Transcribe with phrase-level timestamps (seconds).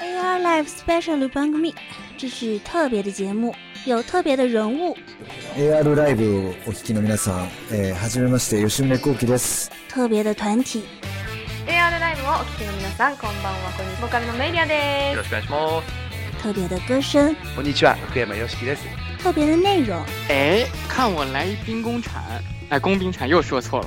[0.00, 1.74] AR Live Special 番組，
[2.18, 4.96] 这是特别的节目，有特别的人物。
[5.56, 9.70] AR ライブをお聞きの皆さん、えー、はじめまして吉宗幸喜です。
[9.88, 10.82] 特别的团体，
[11.66, 15.86] AR ライブをお聞きの皆さんこんばんはこんにちはボーカルのメイリアでよろしくお願いします。
[16.42, 18.82] 特别的歌声，こんにちは、福山よしきです。
[19.22, 20.02] 特别的内容。
[20.28, 22.20] 哎，看我来一兵工铲，
[22.68, 23.86] 哎，工兵铲又说错了。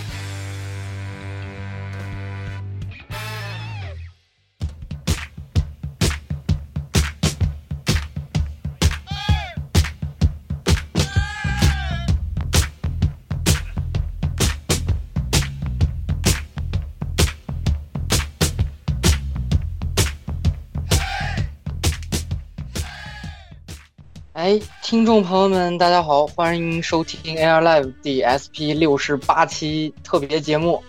[24.91, 30.83] 听众朋友们，大家好，欢迎收听 Air Live 第 SP 六十八期特别节目。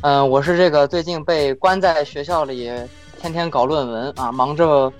[0.00, 2.72] 嗯、我是这个最近被关在学校里，
[3.20, 4.90] 天天搞论文啊，忙着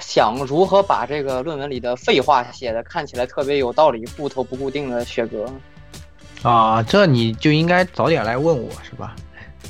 [0.00, 5.46] 想如何把这个论文里的废话写的看起来特别有道理、固头不固定的雪哥。
[6.42, 9.14] 啊，这你就应该早点来问我是吧？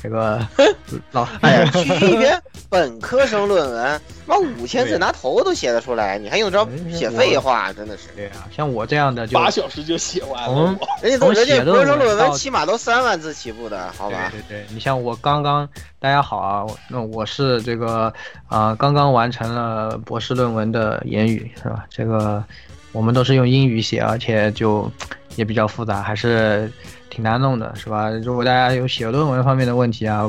[0.01, 0.39] 这个
[1.11, 2.39] 老哎呀， 区一篇
[2.69, 7.73] 本科生论文，妈五千字拿头都写得出来，你还用着写废话？
[7.73, 8.09] 真的是。
[8.15, 10.77] 对啊，像我这样的就八小时就写完了。
[11.01, 14.31] 人家都人家本科生论文起码都三万字起步的，好吧？
[14.31, 15.67] 对对对，你像我刚刚，
[15.99, 18.05] 大家好啊，那我是这个
[18.47, 21.85] 啊、呃，刚刚完成了博士论文的言语是吧？
[21.89, 22.43] 这个
[22.91, 24.89] 我们都是用英语写，而且就
[25.35, 26.71] 也比较复杂，还是。
[27.11, 28.09] 挺难弄的，是吧？
[28.23, 30.23] 如果大家有写论文方面的问题啊，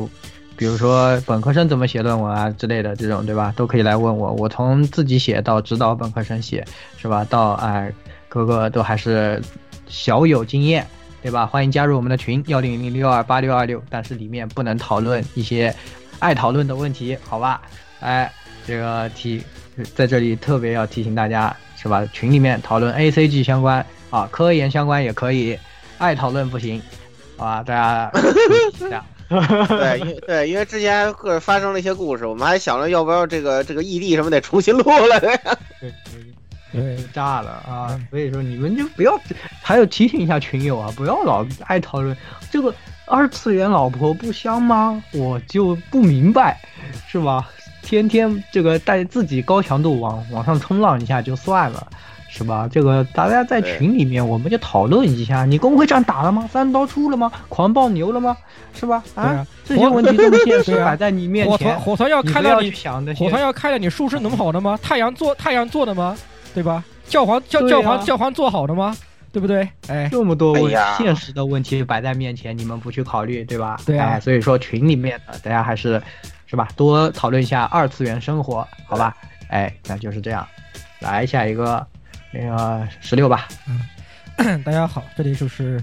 [0.56, 3.54] 比如说本科生怎么写论文啊之类的这种，对吧？
[3.56, 4.32] 都可以来问我。
[4.32, 6.64] 我从自己写到指导本科生写，
[6.98, 7.24] 是吧？
[7.30, 7.90] 到哎，
[8.28, 9.40] 各个都还是
[9.86, 10.84] 小有经验，
[11.22, 11.46] 对吧？
[11.46, 15.72] 欢迎加入我们的群幺零零六二八六二六，但是里面不能讨论一些
[16.18, 17.62] 爱讨论的问题，好吧？
[18.00, 18.30] 哎，
[18.66, 19.40] 这个提
[19.94, 22.04] 在这里特别要提醒大家，是吧？
[22.12, 25.56] 群里面讨论 A C G 相关啊，科研相关也可以。
[26.02, 26.82] 爱讨论不行，
[27.36, 28.12] 好吧，大家
[28.76, 29.04] 这样。
[29.28, 35.20] 对，因对，因为之前各发生了一些故事，我们还想着要不要这个这个异地什么得重新录了。
[35.20, 35.38] 对
[35.80, 38.00] 对对，炸了啊！
[38.10, 39.18] 所以说你们就不要，
[39.62, 42.16] 还有提醒一下群友啊，不要老爱讨论
[42.50, 42.74] 这个
[43.06, 45.02] 二次元老婆不香吗？
[45.12, 46.60] 我就不明白，
[47.06, 47.48] 是吧？
[47.82, 51.86] 天天这个带自己高强度往往上冲浪一下就算了。
[52.34, 52.66] 是吧？
[52.72, 56.48] 这个大家在群里面，我们就讨论一下，你公会战打了吗？
[56.50, 57.30] 三刀出了吗？
[57.50, 58.34] 狂暴牛了吗？
[58.72, 59.04] 是吧？
[59.14, 62.72] 啊，啊这些问题这么现实 摆在你面前，火团火团要开到你
[63.14, 64.78] 火团要开到你术士能好的吗？
[64.82, 66.16] 太阳做太阳做的吗？
[66.54, 66.82] 对吧？
[67.06, 68.96] 教皇教教皇教皇做好的吗？
[69.30, 69.68] 对不对？
[69.88, 73.78] 哎，这么多问现实的问题摆在面前，你们不去考虑，对吧？
[73.84, 74.12] 对啊。
[74.12, 76.00] 哎，所以说群里面的大家还是
[76.46, 79.14] 是吧，多讨论一下二次元生活，好吧？
[79.48, 80.46] 哎，那就是这样。
[81.00, 81.86] 来下一个。
[82.32, 83.48] 那个十六吧，
[84.38, 85.82] 嗯， 大家好，这里就是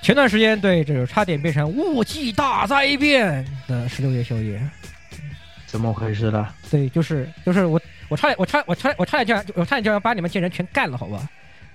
[0.00, 4.60] 前段时间对这个差点变成雾季大灾变的十六夜宵夜，
[5.66, 6.48] 怎么回事呢？
[6.70, 11.28] 对，就是就是我我差点我差我差我差点就要我差点就要把你们这些人全干了，好吧？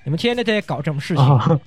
[0.03, 1.23] 你们天天在搞这种事情。
[1.23, 1.61] 哦，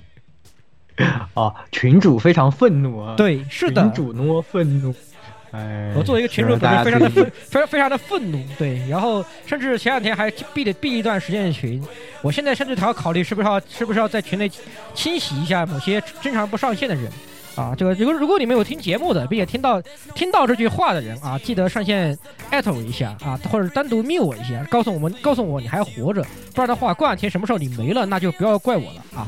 [1.35, 3.15] 哦群主非常愤怒啊！
[3.15, 4.93] 对，是的，群主诺愤怒。
[5.51, 11.83] 哎，我作为一个群主，本身非常的愤，非常非常的愤怒，对，然后甚至前两天还闭了闭一段时间的群，
[12.21, 14.49] 我现在甚至还要考虑是不是要是不是要在群内
[14.93, 17.11] 清洗一下某些经常不上线的人，
[17.55, 19.81] 啊，这个如果如果你们有听节目的，并且听到
[20.15, 22.17] 听到这句话的人啊，记得上线
[22.49, 26.25] 艾特我一下啊，或者单独密我一下，告诉我们告诉我你还活着，
[26.55, 29.27] 不然的话过两天什么时候你没了，那就不要怪我了啊。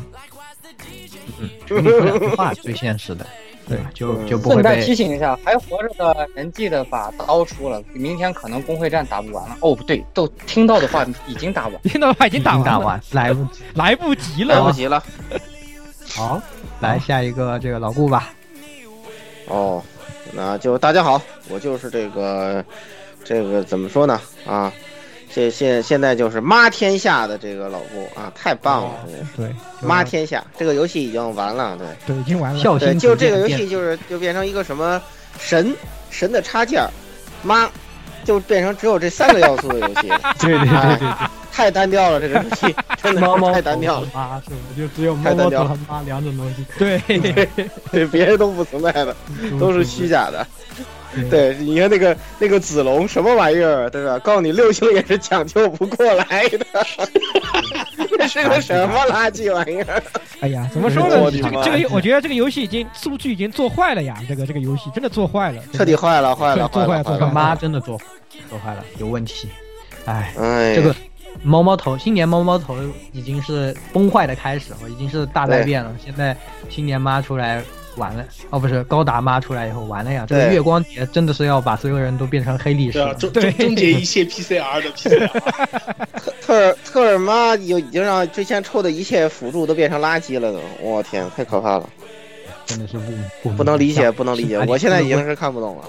[1.42, 3.28] 嗯， 就你说两句话最现实的。
[3.68, 9.58] 对，就就不会顺带提醒一下，还活着的人记得把刀出了，明天可能工会战打不完了。
[9.62, 15.04] 哦，不对，都听到的话已经打完，听到的话已经打完， 打完，来不及， 来不及了，来不及了。
[16.16, 16.42] 好，
[16.80, 18.34] 来下一个这个老顾吧。
[19.48, 19.82] 哦，
[20.34, 22.64] 那就大家好，我就是这个
[23.24, 24.72] 这个怎么说呢啊？
[25.34, 29.06] 这现现在就是妈天下的这个老顾啊，太棒了！
[29.36, 32.80] 对，妈天下这个游戏已经完了，对，对，已经完了。
[32.80, 35.02] 对，就这个游戏就是就变成一个什么
[35.40, 35.76] 神
[36.12, 36.88] 神的插件，
[37.42, 37.68] 妈
[38.24, 40.08] 就变成只有这三个要素的游戏。
[40.40, 41.10] 对对对对对，
[41.54, 44.56] 太单调了，这个游戏 真的猫猫太单调了，妈是吧？
[44.76, 46.66] 就只有猫猫头和妈两种东西。
[46.80, 47.00] 对
[47.92, 49.16] 对， 别人都不存在的，
[49.60, 50.46] 都是虚假的。
[51.30, 54.18] 对，你看那个那个子龙什么玩意儿，对吧？
[54.18, 56.66] 告诉你，六星也是抢救不过来的，
[58.18, 60.02] 这是个什么垃圾玩意儿？
[60.42, 61.30] 哎呀，怎么说呢？
[61.32, 64.18] 这个这个，我觉得这个游戏已经数据已经做坏了呀！
[64.28, 67.96] 这个这个游戏真的做坏了，彻底坏了，坏了，做坏了，做坏了，妈真的做
[68.50, 69.48] 做坏了，有问题。
[70.06, 70.96] 哎，哎，这个
[71.44, 72.76] 猫猫头，新年猫猫头
[73.12, 75.94] 已经是崩坏的开始了，已经是大灾变了。
[76.04, 76.36] 现在
[76.70, 77.64] 新年妈出来。
[77.96, 80.26] 完了哦，不是高达妈出来以后完了呀！
[80.28, 85.30] 这个月光节真的是要把所有人都变成黑历史，终， 终结一切 PCR 的 PCR。
[86.42, 91.88] 特尔特尔妈有已经让之前抽的一切辅助都变成垃圾了都，我天，太可怕了！
[92.66, 92.98] 真的是
[93.44, 95.84] 不不能理解，不能理解，我现在已经是看不懂了。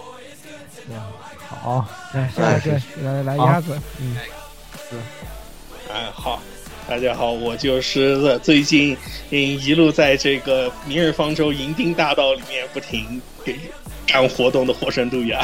[1.48, 4.20] 好，来下一个，来来鸭子，嗯，是，
[5.94, 6.42] 哎好。
[6.88, 8.94] 大家好，我就是最近
[9.30, 13.58] 嗯一路在这个《明日方舟》银钉大道里面不停给
[14.06, 15.38] 干活动的火神杜亚。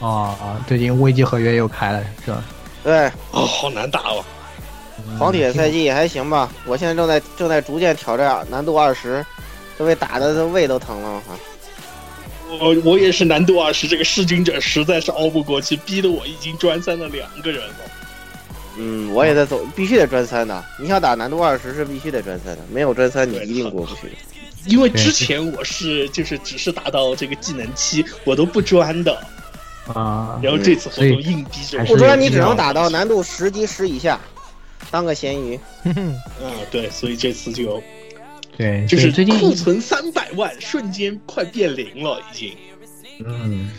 [0.00, 0.64] 啊啊！
[0.68, 2.44] 最近危机合约又开了，是吧？
[2.82, 4.22] 对，哦，好难打哦。
[5.18, 9.24] 黄铁赛季也还行吧，我现在正在正在逐渐挑战难度二十，
[9.78, 11.38] 都被打的胃都疼了哈。
[12.60, 17.74] 我我也是难度二十，这个弑君者实在是熬不过去，逼得我已经专三了两个人了。
[18.76, 20.64] 嗯，我也在走，必须得专三的。
[20.78, 24.12] 你想打难度二十是必须得专三的，没有专三你一定过不去。
[24.66, 29.14] 因为之前我是就是只是打到这个技能七，我都不专的
[29.86, 30.40] 啊。
[30.42, 34.18] 然后这次活动硬逼着不专，你只能打到难度十级十以下，
[34.90, 35.60] 当个咸鱼。
[35.84, 36.18] 嗯，
[36.70, 37.82] 对，所以这次就
[38.56, 42.56] 对，就是最近库存三百万，瞬间快变零了，已经。
[43.24, 43.70] 嗯。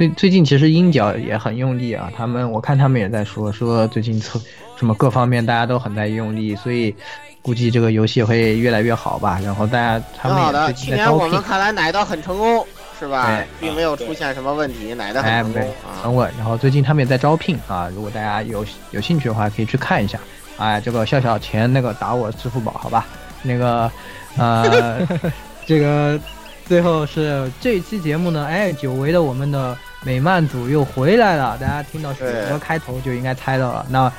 [0.00, 4.40] 最最近其实鹰角也很用力啊，他们我看他们也在说说最近测
[4.74, 6.94] 什么各方面大家都很在用力，所以
[7.42, 9.38] 估计这个游戏会越来越好吧。
[9.44, 12.66] 然后大家他们也去年我们看来奶的很成功，
[12.98, 13.44] 是吧？
[13.60, 16.32] 并没有出现什么问题，奶的很成功啊，很稳。
[16.38, 20.18] 然后最近他们也在招聘啊，如果大家有有兴趣的话，可以去看一下。
[20.56, 23.06] 哎，这个笑笑钱那个打我支付宝好吧？
[23.42, 23.92] 那个
[24.38, 25.06] 呃，
[25.66, 26.18] 这个
[26.64, 29.76] 最后是这一期节目呢，哎，久违的我们的。
[30.04, 33.86] 美漫组又回来了，大家听到雪哥开头就应该猜到了。
[33.90, 34.10] 那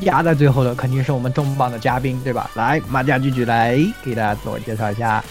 [0.00, 2.50] 压在最后的肯定是我们重磅的嘉宾，对吧？
[2.54, 5.24] 来，马甲聚聚来给大家自我介绍一下。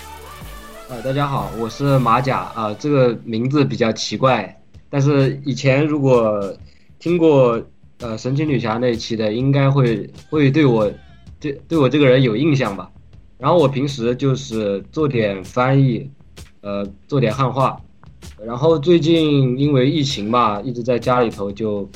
[0.89, 4.57] 呃，大家好，我是马甲啊，这个名字比较奇怪，
[4.89, 6.56] 但是以前如果
[6.97, 7.62] 听过
[8.00, 10.89] 呃神奇女侠那一期的，应该会会对我
[11.41, 12.89] 对对我这个人有印象吧。
[13.38, 16.09] 然后我平时就是做点翻译，
[16.62, 17.77] 呃，做点汉化。
[18.45, 21.89] 然后最近因为疫情嘛，一直在家里头就，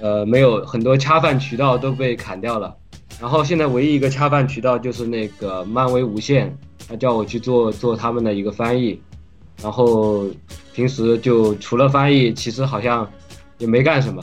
[0.00, 2.74] 呃，没有很多恰饭渠道都被砍掉了。
[3.20, 6.56] 然后现在唯一一个恰饭渠道就是那个漫威无限，
[6.88, 9.00] 他叫我去做做他们的一个翻译。
[9.62, 10.24] 然后
[10.72, 13.06] 平时就除了翻译，其实好像
[13.58, 14.22] 也没干什么，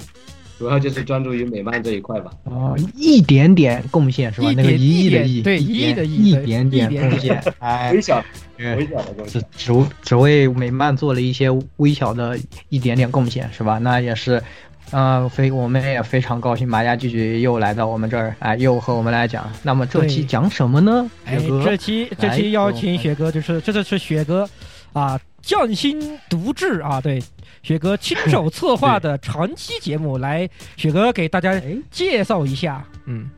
[0.57, 2.31] 主要就是专注于美漫这一块吧。
[2.45, 4.51] 哦，一点点贡献是吧？
[4.55, 8.23] 那个一亿的亿，对，一亿的亿，一点点贡献， 哎，微小。
[8.59, 9.71] 微小的贡献，只
[10.01, 12.35] 只为美漫做了一些微小的
[12.69, 13.77] 一点点贡献，是吧？
[13.77, 14.41] 那也是，
[14.89, 19.47] 嗯，非我们也非常高兴，马家继续又来到我们这儿，哎，又和我们来讲。
[19.61, 21.07] 那么这期讲什么呢？
[21.27, 24.49] 雪哥，这期这期邀请雪哥，就是这次是雪哥
[24.91, 27.23] 啊匠心独制啊，对，
[27.63, 33.29] 雪哥亲手策划的长期节目，来，雪哥给大家介绍一下，嗯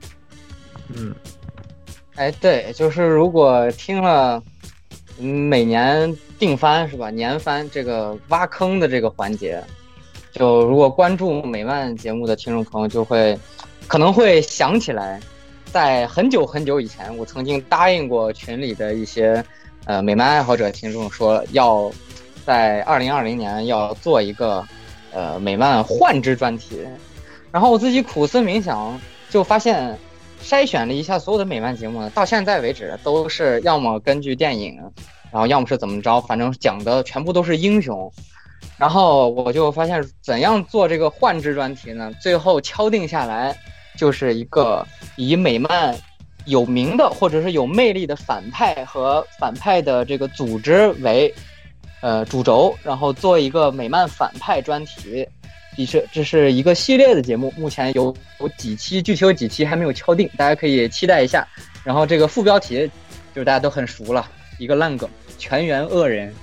[0.96, 1.14] 嗯，
[2.16, 4.42] 哎，对，就是如果听了。
[5.22, 7.10] 每年定番是吧？
[7.12, 9.62] 年番这个挖坑的这个环节，
[10.32, 13.38] 就如果关注美漫节目的听众朋友就会，
[13.86, 15.20] 可能会想起来，
[15.74, 19.44] 在很久很久以前，我曾经答应过群里的一些
[19.86, 21.92] 呃美漫爱好者听众，说要
[22.46, 24.66] 在二零二零年要做一个
[25.12, 26.86] 呃美漫幻之专题，
[27.52, 29.98] 然后我自己苦思冥想，就发现。
[30.42, 34.78] 筛选了一下所有的美漫节目，到现在为止都是要么根据电影，
[35.34, 38.10] 然后要么是怎么着，反正讲的全部都是英雄。
[38.78, 42.10] 然后我就发现怎样做这个幻之专题呢？
[42.22, 43.54] 最后敲定下来，
[43.98, 45.94] 就是一个以美漫
[46.46, 51.34] 有名的或者是有魅力的反派和反派的这个组织为
[52.02, 55.28] 呃主轴，然后做一个美漫反派专题。
[55.88, 61.48] 这这是一个系列的节目，目前有有几期，具体有几期还没有敲定，大家可以期待一下。
[61.86, 62.80] 然后这个副标题
[63.34, 66.34] 就是大家都很熟了，一个烂梗，全员恶人。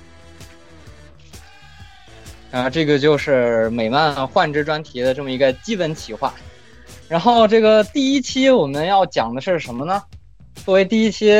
[2.49, 6.33] 啊，这个就是美漫幻之专题的这么一个基本企划。
[7.09, 10.03] 然后这个第一期我们要讲的是什么呢？
[10.55, 11.31] 作为第一期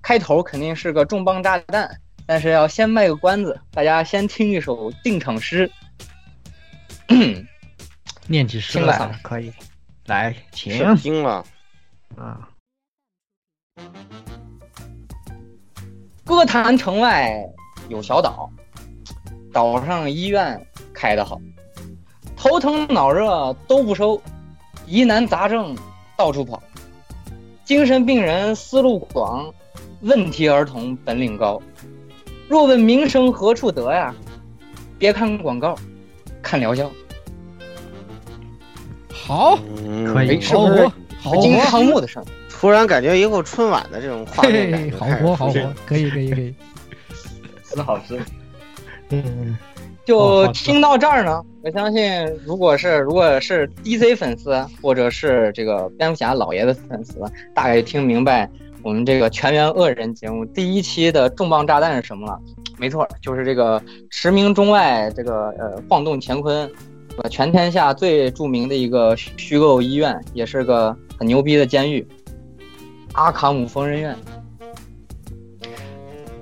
[0.00, 5.70] 开头，肯定是个重磅炸弹，但是要先卖个关子，大家先听一首定场诗。
[8.26, 9.52] 念起诗听了来可以，
[10.06, 10.72] 来，请。
[10.72, 11.44] 是听了，
[12.16, 12.48] 啊，
[16.24, 17.44] 歌坛城外
[17.88, 18.48] 有小岛，
[19.52, 21.40] 岛上医院开得好，
[22.36, 24.22] 头疼脑热都不收，
[24.90, 25.76] 疑难杂症
[26.16, 26.60] 到处跑，
[27.64, 29.48] 精神病人思路广，
[30.00, 31.62] 问题儿童本领高。
[32.48, 34.12] 若问名声何处得呀？
[34.98, 35.76] 别看广告，
[36.42, 36.90] 看疗效。
[39.12, 39.56] 好，
[39.86, 42.32] 嗯可以哎是不是好金活，康木的声音？
[42.50, 46.52] 突然感觉以后春晚的这种画面感好活，好活，可以，可以，可以。
[47.62, 48.20] 是好事。
[49.10, 49.56] 嗯，
[50.04, 57.20] 就听到这儿呢，我相信，如果是如果是 DC 粉丝，或者是这个蝙蝠侠老爷的粉丝，
[57.54, 58.48] 大概听明白
[58.82, 62.40] 我们这个全员恶人节目第一期的重磅炸弹是什么了。
[62.78, 66.70] 没错，就是这个驰名中外，这个呃晃动乾坤，
[67.18, 72.06] 呃全天下最著名的一个虚虚构医院，也是个很牛逼的监狱——
[73.12, 74.16] 阿卡姆疯人院。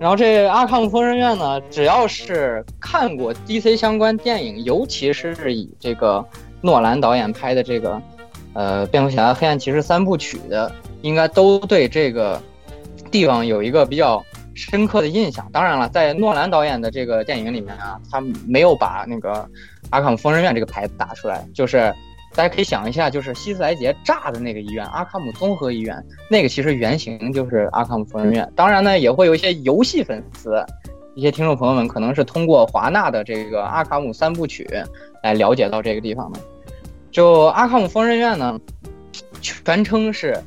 [0.00, 6.24] 然后这阿卡姆疯人院呢，只要是看过 DC 相关电影，尤其是以这个
[6.60, 8.00] 诺兰导演拍的这个，
[8.52, 10.70] 呃，蝙蝠侠、黑暗骑士三部曲的，
[11.02, 12.40] 应该都对这个
[13.10, 14.24] 地方有一个比较
[14.54, 15.48] 深刻的印象。
[15.52, 19.44] 当然了，在诺兰导演的这个电影里面啊，他没有把那个
[19.90, 21.92] 阿卡姆疯人院这个牌子打出来，就是
[22.38, 28.48] 大家可以想一下，就是希斯莱杰炸的那个医院——阿卡姆综合医院，那个其实原型就是阿卡姆疯人院。
[28.54, 30.64] 当然呢，也会有一些游戏粉丝，
[31.16, 34.64] 一些听众朋友们可能是通过华纳的这个阿卡姆三部曲
[35.20, 36.38] 来了解到这个地方的。
[37.10, 38.56] 就阿卡姆疯人院呢，
[39.40, 40.40] 全称是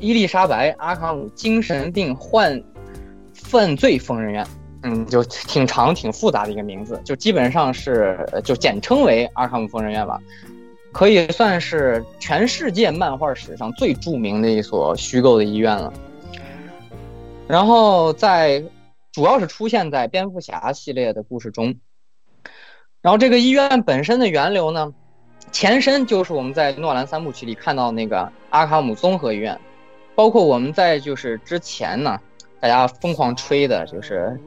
[0.00, 2.62] 伊丽莎白·阿卡姆精神病患
[3.32, 4.46] 犯罪疯人院。
[4.82, 10.20] 嗯，就挺长、挺复杂的一个名字，就基本上是就简称为阿卡姆疯人院吧。
[10.92, 15.92] 可以算是全世界漫画史上最著名的一所虚构的医院了。
[17.46, 18.62] 然后在
[19.12, 21.74] 主要是出现在蝙蝠侠系列的故事中。
[23.00, 24.92] 然后这个医院本身的源流呢，
[25.52, 29.58] 前身就是我们在诺兰三部曲里看到那个阿卡姆综合医院，
[30.14, 32.18] 包括我们在就是之前呢，
[32.60, 34.38] 大家疯狂吹的就是，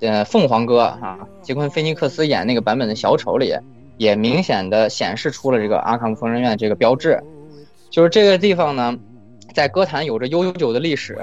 [0.00, 3.54] 呃，凤凰哥啊，杰昆·菲尼克斯演那个版本的小丑里。
[3.98, 7.22] 也明显的显示出了这个阿卡姆疯人院这个标志，
[7.90, 8.96] 就是这个地方呢，
[9.52, 11.18] 在歌坛有着悠久的历史，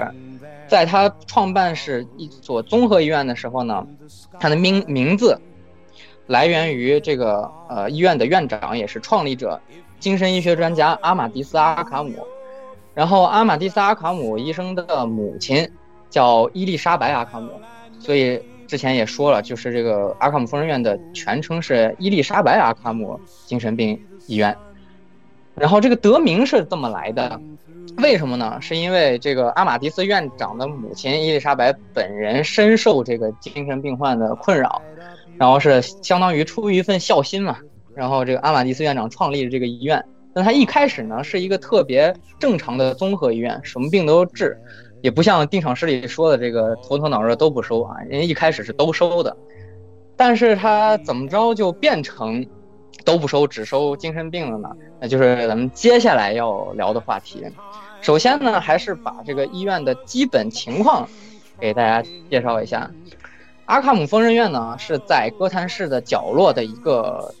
[0.68, 3.86] 在它创办是一所综合医院的时候呢，
[4.38, 5.40] 它的名名字
[6.26, 9.60] 来源于这个呃医院的院长也是创立者，
[9.98, 12.12] 精神医学专家阿马迪斯·阿卡姆，
[12.94, 15.70] 然后阿马迪斯·阿卡姆医生的母亲
[16.10, 17.50] 叫伊丽莎白·阿卡姆，
[17.98, 18.40] 所以。
[18.66, 24.56] 之前也说了，就是这个阿卡姆疯人院的全称是伊丽莎白·阿卡姆精神病医院，
[25.54, 27.40] 然后这个得名是这么来的，
[27.98, 28.58] 为什么呢？
[28.60, 34.82] 是因为这个阿马迪斯院长的母亲伊丽莎白本人深受这个精神病患的困扰，
[35.38, 37.56] 然后是相当于出于一份孝心嘛，
[37.94, 40.04] 然后这个阿马迪斯院长创立了这个医院。
[40.34, 44.54] 但他一开始呢是一个特别正常的综合医院，什么病都治。
[45.06, 49.36] 也不像定场诗里说的这个头疼脑热都不收啊，人家一开始是都收的，
[50.16, 52.44] 但是他怎么着就变成
[53.04, 54.68] 都不收，只收精神病了呢？
[55.00, 57.46] 那就是咱们接下来要聊的话题。
[58.00, 61.08] 首先呢，还是把这个医院的基本情况
[61.60, 62.90] 给大家介绍一下。
[63.66, 67.32] 阿卡姆疯人院呢是在哥谭市的角落的一个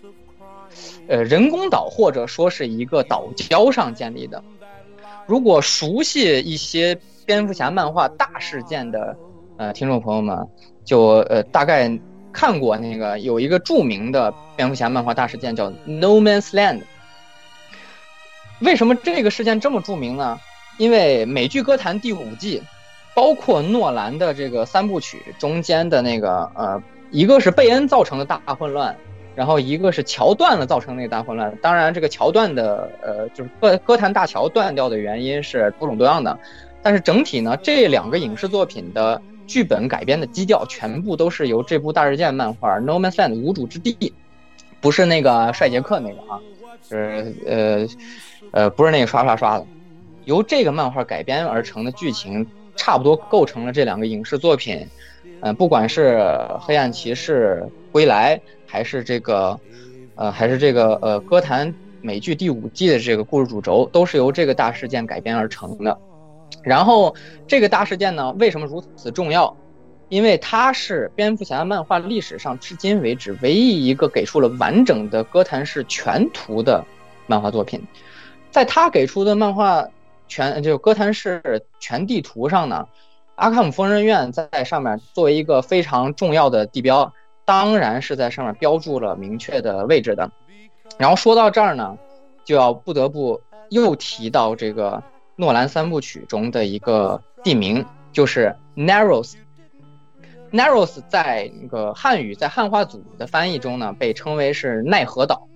[1.08, 4.40] 呃人工岛或者说是一个岛礁上建立的。
[5.26, 9.16] 如果熟悉一些蝙蝠侠漫画大事件的
[9.58, 10.46] 呃听众朋友们，
[10.84, 11.90] 就呃大概
[12.32, 16.82] 看过那个有一个著名的蝙蝠侠漫画大事件叫 No Man's Land。
[18.60, 20.38] 为什么这个事件这么著名呢？
[20.78, 22.62] 因为美剧《歌坛》第五季，
[23.14, 28.96] 包括诺兰的这个三部曲中间的那个呃，一个是贝恩造成的大混乱，
[29.36, 31.54] 然后一个是桥断了造成那个大混乱。
[31.62, 36.36] 当然，这个桥断的呃，就是歌歌坛大桥断掉的原因是多种多样的。
[36.82, 44.12] 但是整体呢，这两个影视作品的剧本改编的基调全部都是由这部大事件漫画《No Man's Land》无主之地，
[44.80, 46.40] 不是那个帅杰克那个啊，
[46.88, 47.86] 是呃
[48.52, 49.66] 呃不是那个刷刷刷的，
[50.24, 54.86] 由这个漫画改编而成的剧情，差不多构成了这两个影视作品，
[55.40, 56.22] 嗯、不管是
[56.60, 59.58] 黑暗骑士归来，还是这个，
[60.14, 65.96] 呃，还是这个呃歌坛美剧第五季的这个故事主轴，都是由这个大事件改编而成的。
[66.62, 67.14] 然后
[67.46, 69.56] 这个大事件呢，为什么如此重要？
[70.08, 76.84] 因为它是蝙蝠侠漫画历史上至今为止唯一一个给出了完整的哥谭市全图的
[77.26, 77.84] 漫画作品。
[78.52, 79.84] 在他给出的漫画
[80.28, 82.86] 全就哥谭市全地图上呢，
[83.34, 87.12] 阿卡姆疯人院在上面作为一个非常重要的地标，
[87.46, 90.30] 当然是在上面标注了明确的位置的。
[90.98, 91.96] 然后说到这儿呢，
[92.44, 95.02] 就要不得不又提到这个
[95.36, 99.34] 诺兰三部曲中的一个地名，就是 Narrows。
[100.52, 105.48] Narrows 在那个汉语在汉化组的翻译中呢，被称为是奈何岛，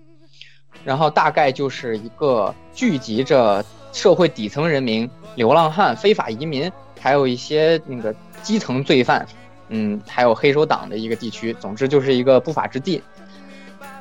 [0.84, 9.26] 然后大概就是一个聚集着社会底层人民、流浪汉、非法移民，还有一些那个基层罪犯，
[9.70, 11.52] 嗯，还有黑手党的一个地区。
[11.54, 13.02] 总之就是一个不法之地。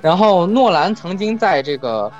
[0.01, 2.11] 然后诺兰曾经在这个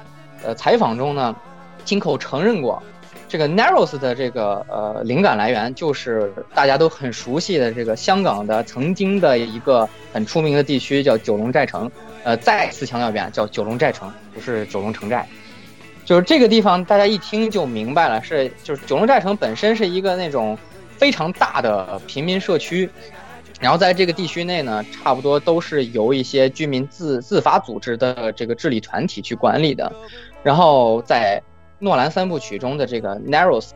[0.43, 1.35] 呃采访中呢，
[1.83, 2.81] 亲口承认过。
[3.27, 11.91] 这个 Narrows 的这个呃灵感来源就是大家都很熟悉的这个香港的曾经的一个很出名的地区叫九龙寨城，
[12.23, 15.27] 呃，再次强调一遍，叫九龙寨城，不是九龙城寨。
[16.05, 20.57] 就是这个地方，大家一听就明白了，是就是九龙寨城本身是一个那种
[20.97, 22.89] 非常大的平民社区，
[23.59, 29.91] 然后在这个地区内呢，差不多都是由一些居民自自发组织的这个治理团体去管理的，
[30.41, 31.41] 然后在。
[31.81, 33.69] 诺兰三部曲中的这个 Narrows，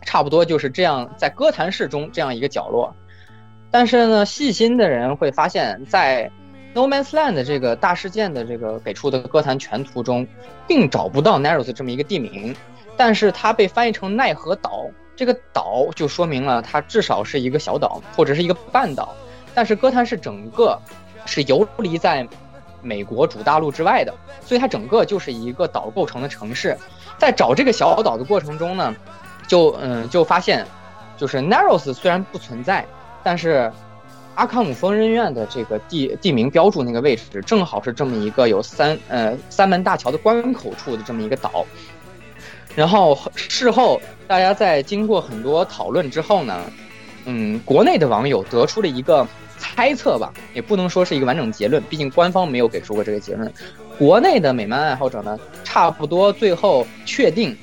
[0.00, 2.96] 差不多就是这样，在哥谭市中这样一个角落。
[3.70, 6.30] 但是呢，细心的人会发现，在
[6.72, 10.26] No Man's Land 这个大事件的这个给出的歌坛全图中，
[10.66, 12.56] 并找不到 Narrows 这么一个地名。
[12.96, 19.14] 但是它被翻译成奈何岛，这个岛就说明了它至少是一个小岛或者是一个半岛。
[19.54, 20.78] 但是哥谭市整个
[21.24, 22.28] 是游离在
[22.82, 26.76] 美国主大陆之外的，所以它整个就是一个岛构成的城市。
[27.16, 28.94] 在找这个小岛的过程中呢，
[29.48, 30.66] 就嗯就发现，
[31.16, 32.86] 就是 Narrows 虽然不存在，
[33.24, 33.72] 但是
[34.34, 41.64] 阿卡姆疯人院的这个地地名标注那个位置，正好是这么一个有三呃三门大桥的关口处的这么一个岛。
[42.76, 46.70] 然后事后大家在经过很多讨论之后呢，
[47.24, 49.26] 嗯，国内的网友得出了一个
[49.58, 53.50] 猜测吧，也不能说是一个完整结论，毕竟官方没有给出过这个结论。
[53.98, 57.56] 国内的美漫爱好者呢，差不多最后确定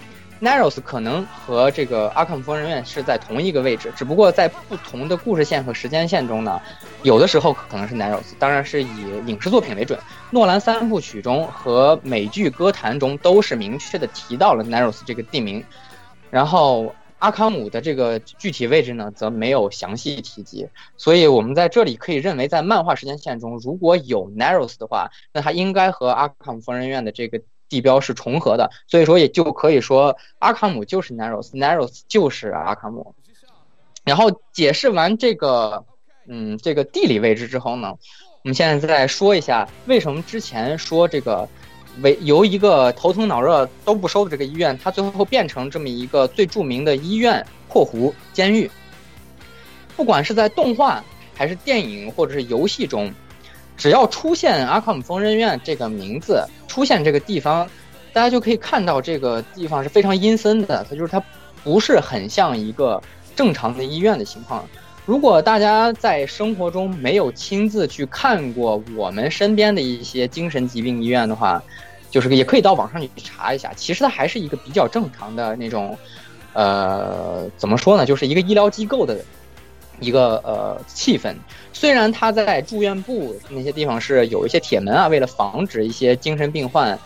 [0.44, 6.62] ，Narrows 可能和这个阿卡姆疯人院是在同一个位置，只不过在不同的故事线和时间线中呢，
[7.04, 8.88] 有的时候可能是 Narrows，当然是以
[9.26, 9.98] 影视作品为准。
[10.32, 15.64] 诺兰三部曲中和美剧歌坛中都是明确的提到了 Narrows 这个地名，
[16.30, 16.94] 然后。
[17.20, 27.40] 阿卡姆的这个具体位置呢，则没有详细提及，所以我们在这里可以认为，在漫画时间线中，如果有 Narrows 的话，那它应该和阿卡姆疯人院的这个
[27.74, 33.16] 地标是重合的，所以说也就可以说阿卡姆就是 Narrows，Narrows 就是阿卡姆。
[34.04, 35.84] 然后解释完这个，
[36.28, 37.96] 嗯，这个地理位置之后呢，
[38.44, 41.50] 我们现在再说一下为什么之前说这个。
[42.02, 48.68] 为由一个头疼脑热都不收的这个医院，它最后变成这么一个最著名的医院（括弧监狱）。
[49.96, 51.04] 不管是在动画
[51.36, 53.14] 还是电影或者是游戏中，
[53.78, 57.70] 只要出现阿卡姆疯人院这个名字，出现这个地方，
[58.12, 60.84] 大家就可以看到这个地方是非常阴森的。
[60.90, 61.22] 它就是它
[61.64, 63.00] 不是很像一个
[63.36, 64.68] 正常的医院的情况。
[65.06, 71.62] 如果大家在生活中没有亲自去看过我们身边的一些精神疾病医院的话，
[72.10, 73.72] 就是也可以到网上去查一下。
[73.76, 75.96] 其实它还是一个比较正常的那种，
[76.54, 79.24] 呃，怎么说呢，就是一个医疗机构的
[80.00, 81.36] 一个呃气氛。
[81.84, 86.98] 虽然他在住院部那些地方是有一些铁门啊，为了防止一些精神病患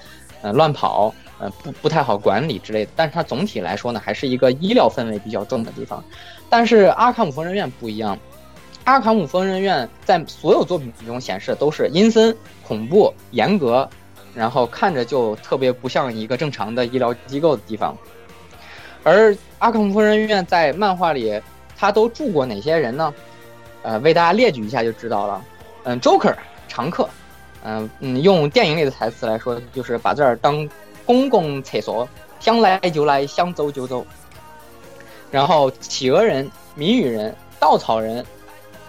[0.43, 6.03] 呃乱跑，呃不不太好管理之类的，但是它总体来说呢，还是一个医疗氛围比较重的地方。
[6.47, 8.15] 但是阿卡姆疯人院不一样，
[8.83, 13.89] 阿卡姆疯人院在所有作品中显示的都是阴森、恐怖、严格，
[14.35, 17.97] 然后看着就特别不像一个正常的医疗机构的地方。
[19.01, 21.41] 而阿卡姆疯人院在漫画里，
[21.75, 23.11] 他都住过哪些人呢？
[23.87, 25.45] 呃，为大家列举一下就知道了。
[25.85, 26.35] 嗯，Joker
[26.67, 27.07] 常客，
[27.63, 30.67] 嗯嗯，用电影里的台词来说，就是把这儿当
[31.05, 32.05] 公共厕所，
[32.37, 34.05] 想来就来，想走就走。
[35.31, 38.25] 然后，企鹅人、谜语人、稻草人、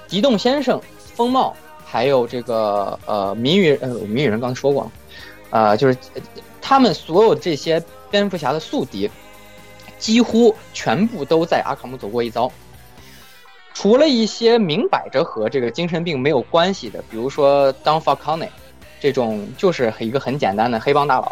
[0.09, 0.83] 极冻先生、
[1.15, 4.91] 风帽，还有这个呃谜语呃谜语人刚才说过了，
[5.51, 5.97] 呃就是
[6.61, 7.81] 他们所有这些
[8.11, 9.09] 蝙蝠侠的宿敌，
[9.97, 12.51] 几乎全部都在阿卡姆走过一遭。
[13.81, 18.49] 除了一些明摆着和这个精神病没有关系的，比如说 Don Falcone
[18.99, 21.31] 这种就是一个很简单的黑帮大佬，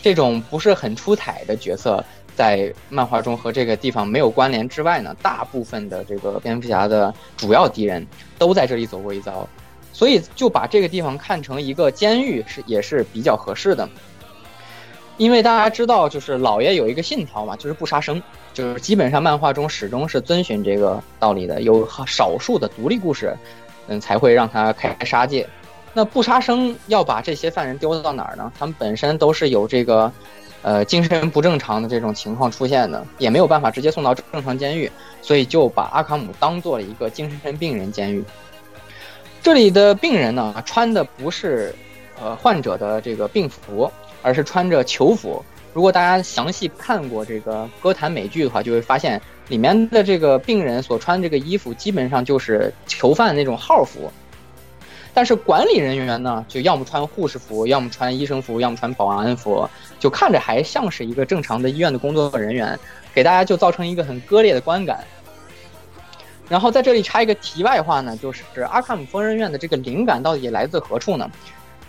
[0.00, 2.04] 这种不是很出彩的角色，
[2.36, 8.06] 在漫画中和这个地方没有关联之外呢，大部分的这个蝙蝠侠的主要敌人
[8.38, 9.44] 都在这里走过一遭，
[9.92, 13.88] 所以就把这个地方看成一个监狱是也是比较合适的。
[15.20, 18.22] 因为大家知道，就是老爷有一个信条嘛，就是不杀生，
[18.54, 21.60] 就是基本上漫画中始终是遵循这个道理的。
[21.60, 23.36] 有少数的独立故事，
[23.88, 25.46] 嗯，才会让他开杀戒。
[25.92, 28.50] 那不杀生要把这些犯人丢到哪儿呢？
[28.58, 30.10] 他们本身都是有这个，
[30.62, 38.24] 呃，精神不正常的这种情况出现的，也没有办法直接送到正常监狱，所以就把阿卡姆当做了一个精神病人监狱。
[39.42, 41.74] 这里的病人呢，穿的不是，
[42.22, 43.92] 呃，患者的这个病服。
[44.22, 45.42] 而是穿着囚服。
[45.72, 54.10] 如果大家详细看过这个歌坛美剧的话，就会发现里面的这个病人所穿这个衣服，基本上就是囚犯那种号服。
[55.12, 62.78] 但是管理人员呢，就要么穿护士服，要么穿医生服，要么穿保安服，就看着还像是一个正常的医院的工作人员，
[63.12, 65.04] 给大家就造成一个很割裂的观感。
[66.48, 71.30] 然后在这里插一个题外话呢，就是阿卡姆疯人院的这个灵感到底来自何处呢？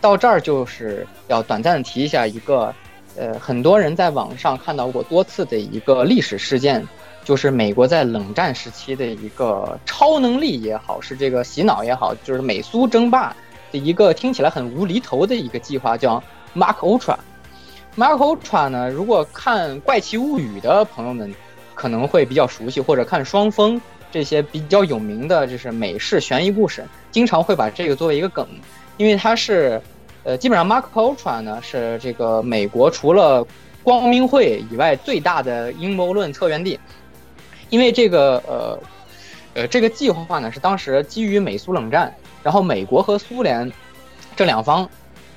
[0.01, 2.73] 到这儿就是要短暂的提一下一个，
[3.15, 6.85] 呃，很多人在网上看到过多次的一个历史事件，
[7.23, 13.33] 就是美国在冷战时期的一个超能力也好，是这个洗脑也好，就是美苏争霸
[13.71, 16.21] 的一个听起来很无厘头的一个计划，叫
[16.55, 17.15] Mark Ultra。
[17.95, 21.31] Mark Ultra 呢，如果看《怪奇物语》的朋友们
[21.75, 23.77] 可能会比较熟悉，或者看《双峰》
[24.11, 28.47] 这些比较有名的就是美式悬疑故事，经常会把这个作为一个梗。
[28.97, 29.81] 因为它是，
[30.23, 33.45] 呃，基本上 Mark Ultra 呢是这个美国除了
[33.83, 36.79] 光明会以外最大的阴谋论策源地。
[37.69, 38.79] 因为这个，呃，
[39.53, 43.71] 呃，这个计划呢是当时基于美苏冷战，然后美国和苏联
[44.35, 44.87] 这两方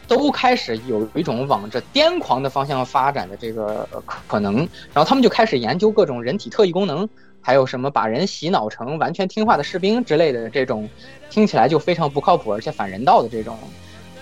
[0.08, 3.88] 都开始有一种往着癫狂的方向发展的这个
[4.26, 4.56] 可能，
[4.92, 7.08] 然后他们就开始研究各种人体特异功能。
[7.46, 10.88] 还有什么把人洗脑成完全听话的士兵之类的这种，
[11.28, 13.58] 听起来就非常不靠谱而且反人道的这种，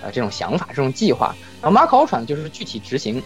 [0.03, 1.33] 呃，这种想法、这种计划。
[1.61, 3.21] 然后马考传就是具体执行。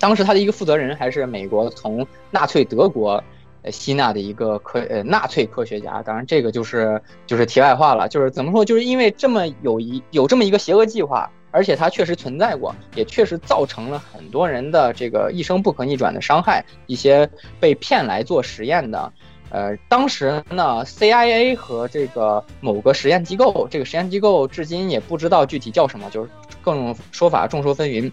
[0.00, 3.22] 当时他的一个负责人还是美国从纳粹德国，
[3.62, 6.02] 呃，吸纳的一个科呃纳粹科学家。
[6.02, 8.08] 当然，这个就是就是题外话了。
[8.08, 8.64] 就是怎么说？
[8.64, 16.64] 就是因为这么有一有这么一个邪恶计划，而且它确实存在过，也确实造成了很多人的这个一生不可逆转的伤害。
[16.86, 17.28] 一些
[17.58, 19.12] 被骗来做实验的。
[19.50, 26.28] 呃，当时呢，CIA 和这个某个实验机构，这个实验机构至今也不知道具体叫什么，就是
[26.60, 28.12] 各种说法众说纷纭，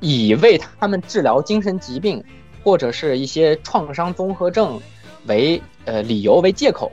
[0.00, 2.24] 以为他们治疗精神疾病
[2.64, 4.80] 或者是一些创伤综合症
[5.26, 6.90] 为呃理由为借口，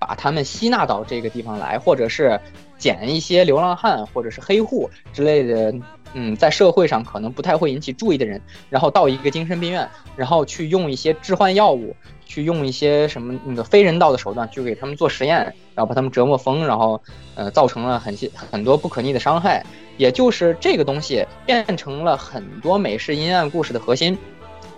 [0.00, 2.40] 把他们吸纳到这个地方来，或者是
[2.76, 5.72] 捡一些流浪汉或者是黑户之类的，
[6.14, 11.94] 嗯，在社会上可能不太会引起注意的人，然后到一个精神病院，然后去用一些致幻药物。
[12.26, 15.38] 去用一些什么那个非人道的手段去给他们做实验，
[15.74, 17.00] 然后把他们折磨疯，然后
[17.36, 19.64] 呃造成了很些很多不可逆的伤害。
[19.96, 24.18] 也就是这个东西变成了很多美式阴暗故事的核心。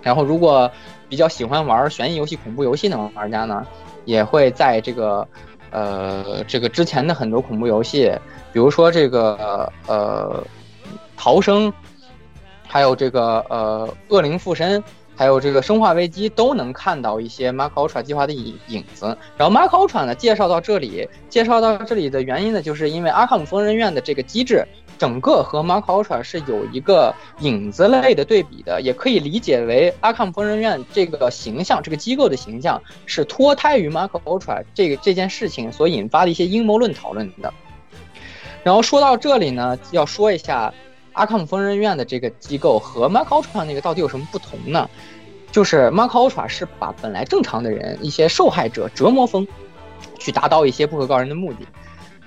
[0.01, 0.71] 然后如果
[1.09, 3.67] 比较喜欢玩悬疑游戏、恐怖游戏的玩家呢，
[4.05, 5.27] 也会在这个
[5.71, 8.09] 呃这个之前的很多恐怖游戏，
[8.53, 10.41] 比如说这个呃
[11.17, 11.73] 逃生，
[12.65, 14.81] 还有这个呃恶灵附身。
[15.19, 19.17] 还有这个生化危机都能看到一些 Mark Ultra 计划的影影子。
[19.35, 24.65] 然后 Mark Ultra 呢，介绍到这里，介绍到这里的原因呢，就是因为阿卡姆疯人院的这个机制，
[24.97, 37.53] 整个和 Mark Ultra 是有一个影子类的对比的，也可以理解为阿卡姆疯人院这个形象，这个机构的形象是脱胎于 Mark Ultra 这个这件事情所引发的一些阴谋论讨论的。
[38.63, 40.73] 然后说到这里呢，要说一下。
[41.13, 44.89] 阿卡姆疯人院的这个机构和 Mark Ultra 那个到底有什么不同呢？
[45.51, 49.47] 就是 Mark Ultra 是把本来正常的人一些受害者折磨疯，
[50.17, 51.59] 去达到一些不可告人的目的。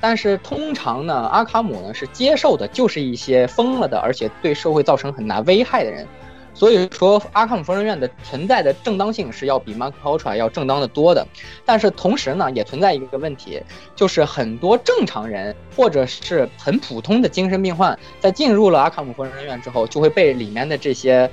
[0.00, 6.06] 但是通常呢，阿卡姆呢是接受的就是一些疯了的，而且对社会造成很大危害的人。
[6.54, 11.26] 所以说，阿卡姆疯人院的存在的正当性是要比 Mark Ultra 要正当的多的。
[11.64, 13.62] 但是同时呢，也存在一个问题，
[13.96, 21.30] 就是很多正常人或者是很普通的精神病患，在进入了阿卡姆疯人院之后，就会被里面的这些，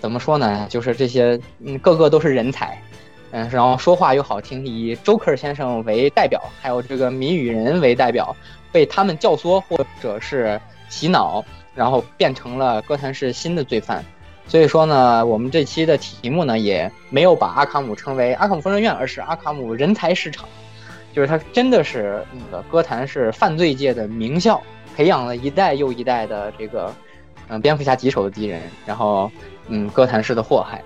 [0.00, 0.66] 怎么说呢？
[0.70, 2.80] 就是这些，嗯，个个都是人才，
[3.30, 8.34] 嗯，然后说话又好听，以 Joker 先生为代表，还有这个谜语人为代表，
[8.72, 14.04] 被他们教唆或者是洗脑，然后变成了哥谭市新的罪犯。
[14.48, 20.48] 所以说呢，我们这期的题目呢，也没有把阿卡姆称为阿卡姆疯人院，而是阿卡姆人才市场。
[21.12, 24.60] 就是他真的是那个歌坛是犯罪界的名校，
[24.96, 26.94] 培养了一代又一代的这个
[27.50, 29.30] 嗯蝙蝠侠棘手的敌人，然后
[29.68, 30.82] 嗯哥谭市的祸害。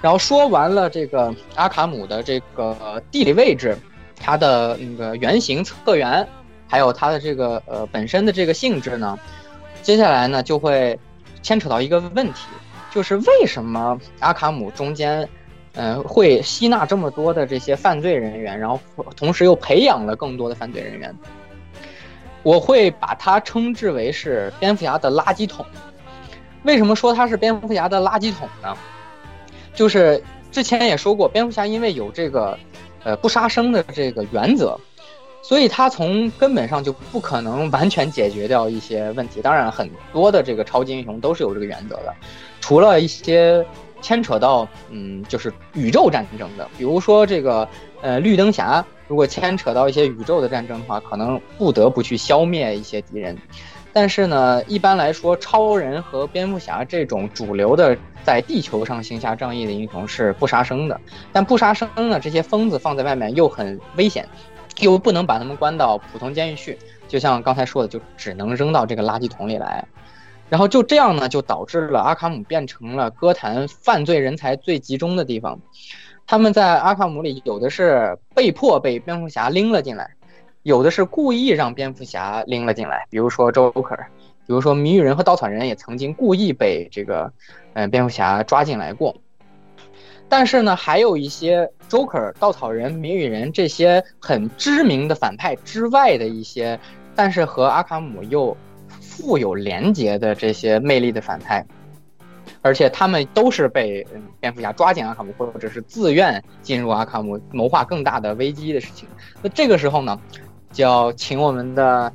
[0.00, 3.76] 然后说完了这个阿卡姆的这个地理位置，
[4.20, 6.26] 它的那个原型策源，
[6.68, 9.18] 还有它的这个呃本身的这个性质呢，
[9.80, 10.98] 接下来呢就会
[11.40, 12.46] 牵扯到一个问题，
[12.90, 15.28] 就是为什么阿卡姆中间，
[15.74, 18.78] 嗯、会吸纳这么多的这些犯罪人员，然后
[19.16, 21.16] 同时又培养了更多的犯罪人员？
[22.42, 25.64] 我会把它称之为是蝙蝠侠的垃圾桶。
[26.64, 28.76] 为什么说它是蝙蝠侠的垃圾桶呢？
[29.74, 32.58] 就是之前也说过，蝙蝠侠因为有这个，
[33.04, 34.78] 呃不杀生的这个原则，
[35.42, 39.40] 所以他从根本上就不可能完全解决掉一些问题。
[39.40, 42.14] 当然，很多的这个超级英雄都是有这个原则的，
[42.60, 43.64] 除了一些
[44.00, 47.66] 牵扯到嗯就是宇宙战争的，比如说这个
[48.02, 53.36] 呃绿灯侠，如果牵扯到一些宇宙的战争的话，可能不得不去消灭一些敌人。
[53.92, 57.94] 但是呢，一般来说，超人和蝙蝠侠这种主流的
[58.24, 60.98] 在地球上行侠仗义的英雄是不杀生的。
[61.30, 64.26] 但不杀生呢，这些疯子放在外面又很危险，
[64.80, 66.78] 又不能把他们关到普通监狱去。
[67.06, 69.86] 就像刚才说的，就只能扔到这个垃圾桶里来。
[70.48, 75.60] 然后就这样呢，就导致了阿卡姆变成了哥谭犯罪人才最集中的地方。
[76.26, 80.10] 他们在阿卡姆里有的是被迫被蝙蝠侠拎了进来。
[80.62, 83.98] 有的是故意让蝙蝠侠拎了进来，比如说 Joker，
[84.46, 87.32] 比如说谜语人和稻草人也曾经故意被这个，
[87.72, 89.14] 嗯、蝙蝠侠抓进来过。
[90.28, 96.78] 但是呢，还有一些 Joker、稻草人、谜语人这些很知名的反派之外的一些，
[97.14, 98.56] 但是和阿卡姆又
[99.00, 101.66] 富有连结的这些魅力的反派，
[102.60, 109.08] 而且他们都是被嗯蝙蝠侠抓进阿卡姆，或者是自愿进入阿卡姆，谋划更大的危机的事情。
[109.42, 110.18] 那这个时候呢，
[110.72, 112.12] 就要请我们的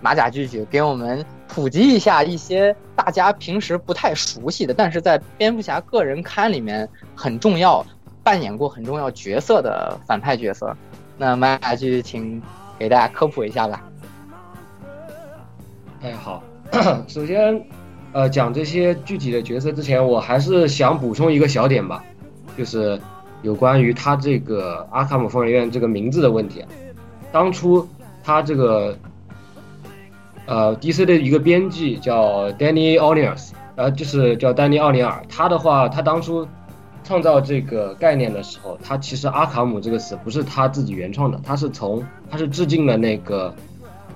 [0.00, 7.84] 马甲聚聚给我们普及一下一些大家平时不太熟悉的，但是在蝙蝠侠个人刊里面很重要、
[8.22, 10.76] 扮演过很重要角色的反派角色。
[11.18, 12.40] 那马甲聚，请
[12.78, 13.82] 给大家科普一下吧。
[16.02, 16.42] 哎，好，
[17.06, 17.62] 首先，
[18.12, 22.04] 呃，讲这些具体的角色之前，我还是想补充一个小点吧，
[22.56, 23.00] 就是
[23.42, 26.68] 有关于他这个阿卡姆疯人院这个名字的问题啊。
[27.30, 27.86] 当初
[28.24, 28.96] 他这个，
[30.46, 36.46] 呃，DC 的一个编辑叫 Danny Oliers，呃，就是叫丹尼奥尼尔，他的话，他当初
[37.04, 43.54] 创造这个概念的时候，他其实阿卡姆这个词不是他自己原创的，他是从他是致敬了那个。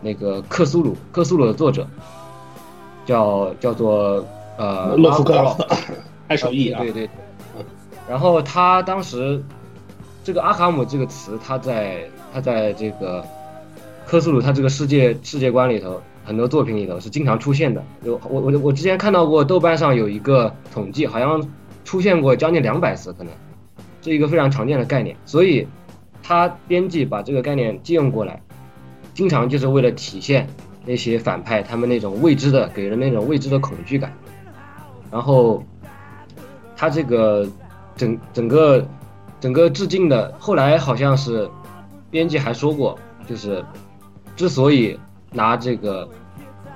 [0.03, 1.89] 那个克苏鲁，克苏鲁的作者
[3.05, 4.25] 叫叫做
[4.57, 5.57] 呃洛夫克阿
[6.29, 7.11] 爱手艺啊，对对对。
[8.09, 9.43] 然后他当时
[10.23, 13.25] 这个阿卡姆这个词，他在他在这个
[14.07, 17.83] 科苏鲁他这个世界世界观里头，很多作品里头是经常出现的。
[18.03, 21.47] 有我我我之前看到过豆瓣上有一个统计，好像
[21.85, 23.33] 出现过将近两百次，可能
[24.03, 25.17] 是一个非常常见的概念。
[25.25, 25.67] 所以
[26.23, 28.41] 他编辑把这个概念借用过来。
[29.15, 30.49] 经常就是为了体现
[30.87, 34.13] 那些反派他们那种未知的，给人那种未知的恐惧感。
[35.11, 35.63] 然后，
[36.77, 37.49] 他这个
[37.97, 38.87] 整整个
[39.41, 41.49] 整个致敬的，后来好像是
[42.11, 43.65] 编辑还说过，就是
[44.37, 44.99] 之所以
[45.33, 46.09] 拿这个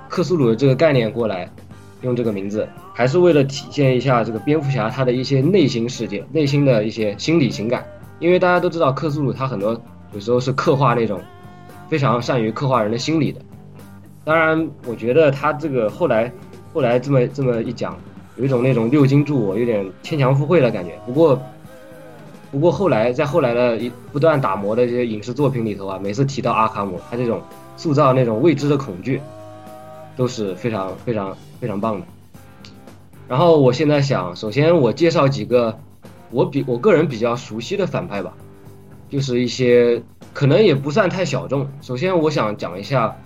[0.09, 1.51] 克苏鲁的这个概念过来
[2.03, 7.85] 用这个名字，还是为了体现一下这个蝙蝠侠他的一些内心世界、内心的一些心理情感。
[8.21, 9.81] 因为大家都知道克苏鲁他很多
[10.13, 11.21] 有时候是刻画那种。
[11.89, 13.41] 非常善于刻画人的心理的，
[14.29, 16.31] 当然，我觉得他这个后来，
[16.75, 17.97] 后来这么这么一讲，
[18.37, 20.93] 有一种那种六经注我，有点牵强附会的感觉。
[21.07, 21.41] 不过，
[22.51, 27.41] 不过后来在后来的一不断打磨的这些影视作品里头啊，每次提到阿卡姆，他这种
[27.79, 29.19] 塑造那种未知的恐惧，
[30.15, 32.07] 都是非常非常非常棒的。
[33.29, 35.75] 然后我现在想，首先我介绍几个
[36.31, 38.35] 我比我个人比较熟悉的反派吧，
[39.09, 40.03] 就是一些。
[40.35, 41.67] 可能也不算太小众。
[41.81, 43.17] 首先，我想讲一下，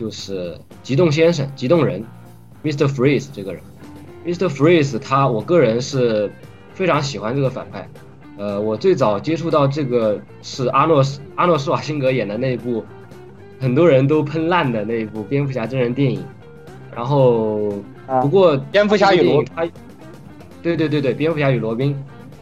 [0.00, 2.02] 就是极冻先生、极冻人
[2.64, 2.88] ，Mr.
[2.88, 3.62] Freeze 这个人。
[4.24, 4.48] Mr.
[4.48, 6.32] Freeze 他，我个人是
[6.72, 7.86] 非常喜欢这个反派。
[8.38, 12.82] 呃，我最早接触到这个是阿诺阿诺施瓦辛格演的那一部，
[13.60, 16.24] 很多人都喷烂的那一部蝙蝠侠真人电影。
[16.96, 17.70] 然后，
[18.22, 19.68] 不过蝙蝠侠与罗他，
[20.62, 21.94] 对对对对，蝙蝠侠与罗宾。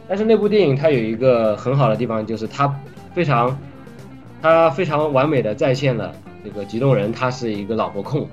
[0.07, 2.73] 但是那部电影它有一个很好的地方，就是它
[3.13, 3.59] 非常。
[4.41, 8.27] 它非常完美的再现了这个极动人，他是一个老婆控，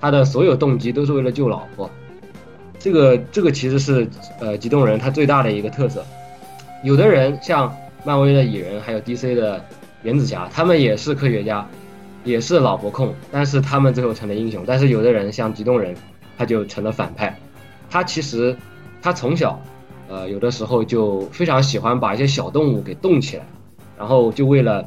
[0.00, 1.90] 他的所有动机都是为了救老婆。
[2.78, 4.08] 这个这个其实是
[4.40, 6.04] 呃极动人他最大的一个特色。
[6.82, 7.72] 有的人像
[8.04, 9.64] 漫威的蚁人，还有 DC 的
[10.02, 11.64] 原子侠，他们也是科学家，
[12.24, 14.64] 也是老婆控，但是他们最后成了英雄。
[14.66, 15.94] 但是有的人像极冻人，
[16.36, 17.38] 他就成了反派。
[17.88, 18.56] 他其实
[19.00, 19.62] 他从小，
[20.08, 23.46] 呃，有的时候就非常喜欢把一些小动物给冻起来，
[23.96, 24.84] 然后就为了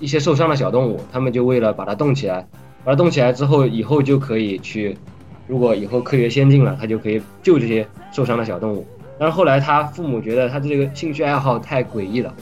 [0.00, 2.44] 一些受伤的小动物，他们就为了把它冻起来，
[2.84, 4.96] 把它冻起来之后，以后就可以去，
[5.46, 8.84] 如果以后科学先进了，他就可以救这些受伤的小动物。
[9.18, 12.34] 但是后来他父母觉得他这个兴趣爱好太诡异了，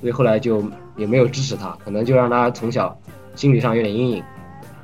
[0.00, 0.62] 所以后来就
[0.96, 2.98] 也没有支持他，可能就让他从小
[3.36, 4.22] 心理上有点阴影。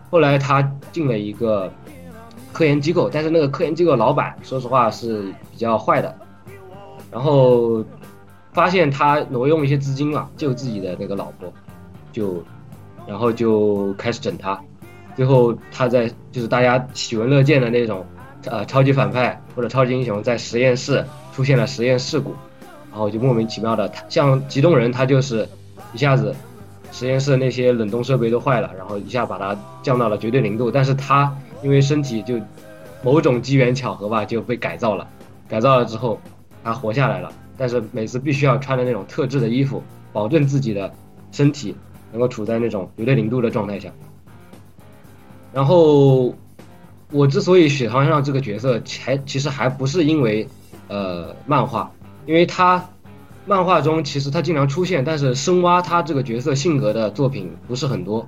[0.08, 1.68] 后来他进了一个
[2.52, 6.14] 科研机构，但是那个科研机构老板说实话是比较坏的，
[7.10, 7.84] 然后
[8.52, 11.52] 发现他挪用一些资金嘛，救自己的那个老婆，
[12.12, 12.42] 就
[13.06, 14.60] 然后就开始整他，
[15.16, 18.06] 最后他在就是大家喜闻乐见的那种
[18.46, 22.34] 呃超级反派或者超级英雄在实验室出现了实验事故，
[22.90, 25.48] 然后就莫名其妙的，他像极冻人他就是
[25.92, 26.34] 一下子
[26.92, 32.36] 实验室那些冷冻设备都坏了，然后一下把它降到了绝对零度，但是他因为身体就
[33.02, 35.08] 某种机缘巧合吧就被改造了，
[35.48, 36.20] 改造了之后
[36.62, 40.92] 他活下来了，但是每次必须要穿的那种特制的衣服，保证自己的
[41.32, 41.74] 身体
[42.12, 43.90] 能够处在那种绝对零度的状态下。
[45.52, 46.34] 然后
[47.10, 50.46] 我之所以喜欢上这个角色，还其实还不是因为
[50.88, 51.90] 呃漫画，
[52.24, 52.88] 因为他
[53.44, 58.26] 漫画中其实他经常出现，但是深挖他这个角色性格的作品不是很多。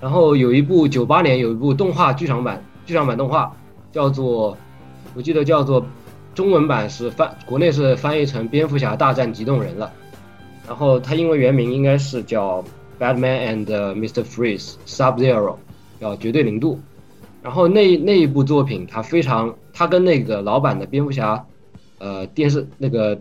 [0.00, 3.54] 然后有一部九八年有一部动画剧场版剧场版动画，
[3.92, 4.56] 叫做
[5.14, 5.86] 我记得叫做
[6.34, 9.92] 中文版是翻国内是翻译成《蝙蝠侠大战极冻人》了。
[10.66, 12.62] 然后它英文原名应该是叫
[13.02, 14.22] 《Batman and Mr.
[14.22, 15.54] Freeze Sub Zero》，
[16.00, 16.78] 叫绝对零度。
[17.42, 21.44] 然后那那一部作品，它非常，它跟那个老版的蝙蝠侠，
[21.98, 23.20] 呃，电视那个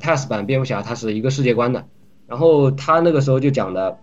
[0.00, 1.86] TAS 版蝙蝠侠，它是一个世界观的。
[2.26, 3.96] 然后他那个时候就讲的，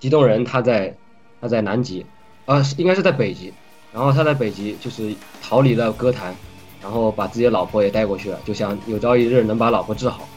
[0.00, 0.92] 极冻人他在
[1.40, 2.04] 他在南极，
[2.46, 3.52] 呃，应该是在北极。
[3.92, 6.34] 然后他在北极就是逃离了歌坛，
[6.82, 10.28] 然后把自己的老婆也带过去了，就想有朝一日能把老婆治好。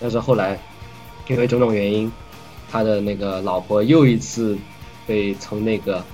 [0.00, 0.58] 但是后来
[1.28, 2.10] 因为种种原因，
[2.76, 4.56] 他的那个老婆又一次
[5.06, 6.04] 被从那个。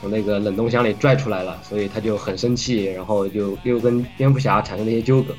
[0.00, 5.32] 从那个冷冻箱里拽出来了，所以他就很生气，然后就又跟蝙蝠侠产生了一些纠葛。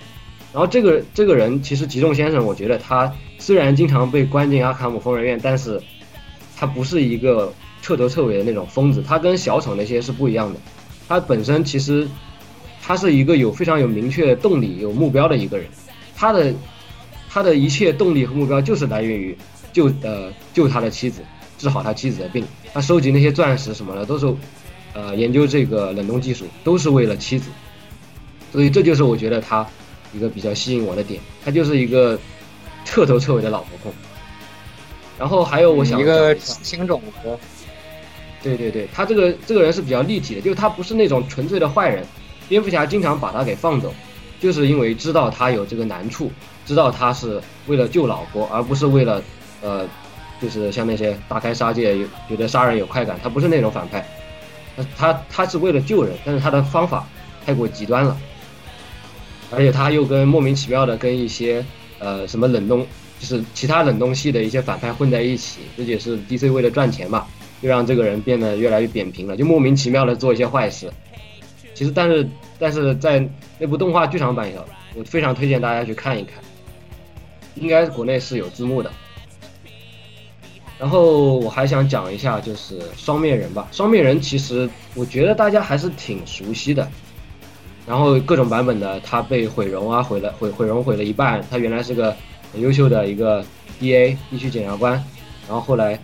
[0.53, 5.81] 然后这个这个人其实吉仲先生，我觉得他虽然经常被关进阿卡姆疯人院，但是
[6.55, 10.57] 他不是一个彻头彻尾的那种疯子，他跟小丑那些是不一样的。
[11.09, 12.07] 他本身其实
[12.81, 15.67] 他是一个有非常有明确动力、有目标的一个人。
[16.15, 16.53] 他的
[17.29, 19.37] 他的一切动力和目标就是来源于
[19.73, 21.21] 救呃救他的妻子，
[21.57, 22.45] 治好他妻子的病。
[22.73, 24.33] 他收集那些钻石什么的，都是，
[24.93, 27.49] 呃，研究这个冷冻技术，都是为了妻子。
[28.51, 29.67] 所以这就是我觉得他
[30.13, 32.17] 一个比较吸引我的点，他就是一个
[32.85, 33.91] 彻头彻尾的老婆控。
[35.19, 37.37] 然后还有我想一个新种子，
[38.41, 42.05] 对对对，他这个这个人是比较立体的，就是他不是那种纯粹的坏人。
[42.49, 43.93] 蝙蝠侠经常把他给放走，
[44.41, 46.29] 就是因为知道他有这个难处，
[46.65, 49.23] 知道他是为了救老婆，而不是为了，
[49.63, 49.87] 呃。
[50.41, 54.05] 就是像那些大开杀戒，有觉得杀人有快感，他不是那种反派，
[54.75, 57.07] 他他他是为了救人，但是他的方法
[57.45, 58.17] 太过极端了，
[59.51, 61.63] 而且他又跟莫名其妙的跟一些
[61.97, 62.85] 呃什么冷冻，
[63.21, 67.25] 就是其他冷冻系的一些反派混在一起，这也是 DC 为了赚钱嘛，
[67.61, 70.91] 就让这个人变得越来越扁平了，就莫名其妙的做一些坏事。
[71.73, 73.25] 其实但是但是在
[73.57, 76.43] 那部动画剧场版里头，我非常推荐大家去看一看，
[77.55, 78.91] 应该国内是有字幕的。
[80.83, 83.65] 然后我还想讲一下，就是双面人吧。
[83.71, 86.85] 双面人其实我觉得大家还是挺熟悉的。
[87.87, 91.41] 然后各种版本的他被毁容啊，毁了毁毁容毁了一半。
[91.49, 92.13] 他原来是个
[92.51, 93.41] 很优秀的一个
[93.79, 94.17] D.A.
[94.29, 94.91] 地区检察官，
[95.47, 95.97] 然后后来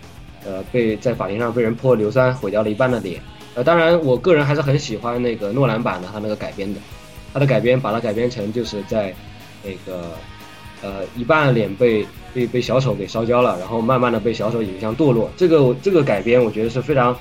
[0.46, 3.20] 呃被在法庭上被人泼硫酸，毁掉了一半的脸。
[3.54, 6.80] 呃，当然我个人还是很喜欢那个诺兰版的他那个改编的，
[7.34, 9.14] 他的改编把它改编成就是在
[9.62, 10.12] 那个
[10.82, 12.06] 呃一半脸被。
[12.32, 15.28] 被被小丑给烧焦了，然后慢慢的被小丑引向堕落。
[15.36, 17.18] 这个这个改编我觉得是非常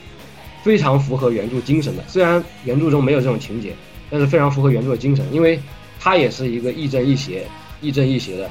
[0.61, 2.03] 非常符合原著精神的。
[2.07, 3.73] 虽然原著中没有这种情节，
[4.11, 5.59] 但是非常符合原著的精神，因为
[5.99, 7.43] 他也是一个亦正亦邪、
[7.81, 8.47] 亦正亦邪的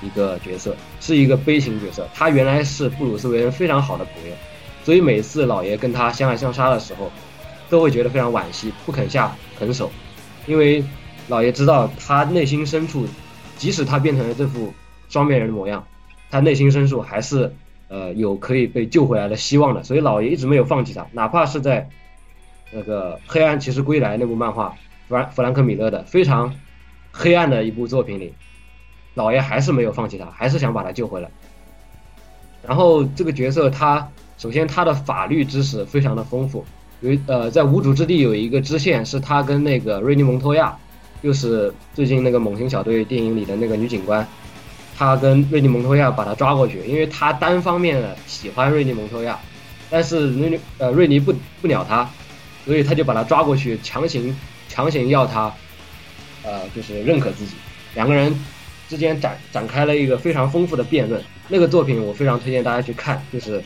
[0.00, 2.08] 一个角色，是一个悲情角色。
[2.14, 4.36] 他原来是布鲁斯韦恩非常好的朋友，
[4.84, 7.10] 所以每次老爷跟他相爱相杀的时候，
[7.68, 9.90] 都会觉得非常惋惜，不肯下狠手，
[10.46, 10.84] 因为
[11.26, 13.08] 老爷知道他内心深处，
[13.56, 14.72] 即使他变成了这副
[15.08, 15.84] 双面人的模样。
[16.30, 17.54] 他内心深处还是，
[17.88, 21.88] 呃，有可以被救回来的希望的，所以老爷一直没有放弃他，哪怕是在
[22.72, 24.74] 那个《黑暗骑士归来》那部漫画，
[25.08, 26.52] 弗兰弗兰克米勒的非常
[27.12, 28.34] 黑暗的一部作品里，
[29.14, 31.30] 老爷还是没有放弃他，还是想把他救回来。
[32.66, 36.64] 然后这个角色他首先他的法律知识非常的丰富，
[37.00, 40.76] 有呃在无主之地有一个支线是他跟那个瑞尼蒙托亚，
[41.26, 44.24] 就是最近那个猛禽小队电影里的那个女警官，
[44.96, 49.36] 她跟瑞尼蒙托亚把他抓过去，因为她单方面的喜欢瑞尼蒙托亚，
[49.90, 52.08] 但是瑞尼呃瑞尼不不鸟他，
[52.64, 54.32] 所以他就把他抓过去，强行
[54.68, 55.52] 强行要他，
[56.44, 57.54] 呃就是认可自己，
[57.96, 58.32] 两个人
[58.88, 61.20] 之间展展开了一个非常丰富的辩论。
[61.48, 63.60] 那个作品我非常推荐大家去看，就是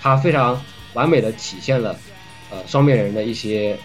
[0.00, 0.58] 它非常
[0.94, 1.94] 完美的体现了
[2.50, 3.76] 呃双面人的一些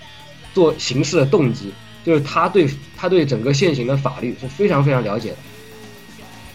[0.53, 1.73] 做行事的动机，
[2.07, 5.35] 就是他对他对整个现行的法律是非常非常了解的。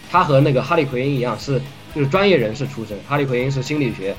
[0.09, 1.61] 他和那个哈利奎因一样是
[1.93, 4.15] 就是专业人士出身，哈利奎因是心理学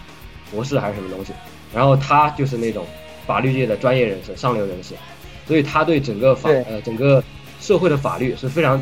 [0.53, 1.33] 博士还是什么东西，
[1.75, 2.87] 然后他就是那种
[3.27, 4.95] 法律界的专业人士、上流人士，
[5.45, 7.21] 所以他对整个法呃整个
[7.61, 8.81] 社会的法律是非常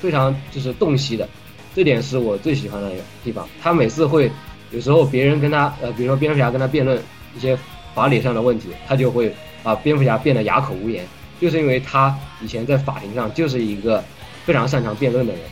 [0.00, 1.28] 非常就是洞悉的，
[1.74, 3.46] 这点是我最喜欢的一个地方。
[3.62, 4.32] 他每次会
[4.70, 6.98] 有时候别人跟他呃，比如说蝙蝠侠跟他辩论
[7.36, 7.58] 一些
[7.94, 9.30] 法理上的问题，他就会
[9.62, 11.06] 把蝙蝠侠变得哑口无言，
[11.44, 14.02] 就是因为他以前在法庭上就是一个
[14.46, 15.42] 非常擅长辩论的人。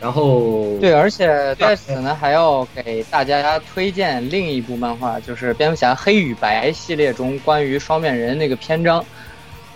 [0.00, 9.04] 然后对，而且在此呢，还要给大家推荐另一部漫画，就是《蝙蝠侠黑与白》系列中关于双面人那个篇章。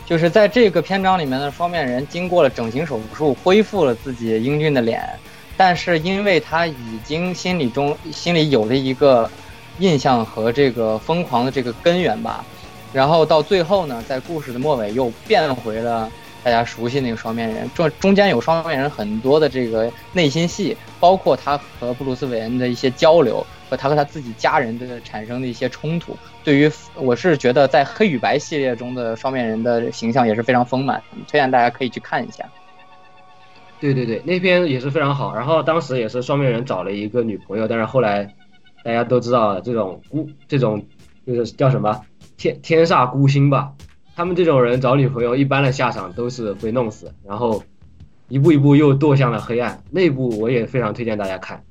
[0.07, 5.07] 就是在这个篇章里面的双面人经过了整形手术，恢复了自己英俊的脸，
[5.55, 9.31] 但是因为他已经心里中心里有了一个
[9.81, 12.45] 印象和这个疯狂的这个根源吧，
[12.93, 16.11] 然后到最后呢，在故事的末尾又变回了。
[16.45, 26.17] 大家熟悉那个双面人，中中间有双面人很多的这个内心戏，包括他和布鲁斯韦恩的一些交流，和他和他自己家人的产生的一些冲突。
[26.43, 32.45] 对于我是觉得在黑与白系列中的双面人的形象也是非常丰满，推荐大家可以去看一下。
[33.79, 35.33] 对对对，那篇也是非常好。
[35.33, 38.29] 然后当时也是双面人找了一个女朋友，但是后来
[38.83, 40.85] 大家都知道这种孤这种
[41.25, 42.01] 就是叫什么
[42.43, 43.73] 天天煞孤星吧。
[44.17, 47.63] 他们这种人找女朋友，一般的下场都是被弄死，然后
[48.29, 49.81] 一步一步又堕向了黑暗。
[49.93, 51.63] 那部我也非常推荐大家看。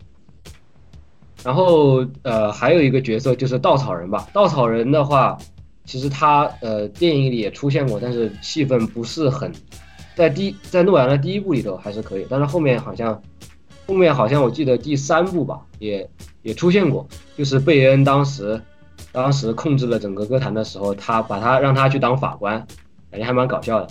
[1.43, 4.30] 然后呃，还有一个角色就是稻草人吧。
[4.32, 5.38] 稻草人的话，
[5.84, 9.51] 其实他呃电影里也出现过，但是戏份不是很，
[10.15, 13.22] 在第在诺兰的第一部里头还是可以，但是后面好像
[13.86, 16.09] 后面好像我记得第三部吧，也
[16.43, 17.05] 也出现过，
[17.36, 18.61] 就是贝恩当时。
[19.14, 22.66] 当时控制了整个歌坛的时候，他把他让他去当法官，
[23.09, 23.88] 感觉还蛮搞笑的。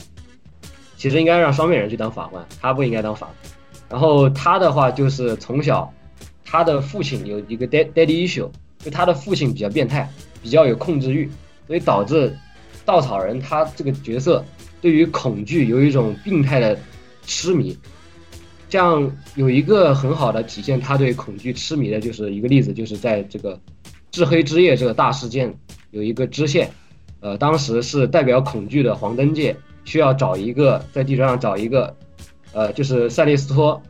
[0.96, 3.52] 其实应该让双面人去当法官，他不应该当法官。
[3.90, 5.92] 然后他的话就是从小，
[6.44, 8.48] 他的父亲有一个 daddy issue，
[8.78, 10.10] 就他的父亲比较变态，
[10.42, 11.30] 比较有控制欲，
[11.66, 12.34] 所以导致
[12.86, 14.42] 稻草人他这个角色
[14.80, 16.78] 对于恐惧有一种病态的
[17.26, 17.76] 痴迷。
[18.70, 23.60] 这样有一个很好的体现他对恐惧痴迷的就是一个例子，就是在这个。
[24.10, 25.54] 至黑之夜这个大事件
[25.92, 26.70] 有一个支线，
[27.20, 31.94] 呃，当时是代表恐惧的黄灯界需要找一个在地球上找一个，
[32.52, 33.80] 呃，就是赛利斯托，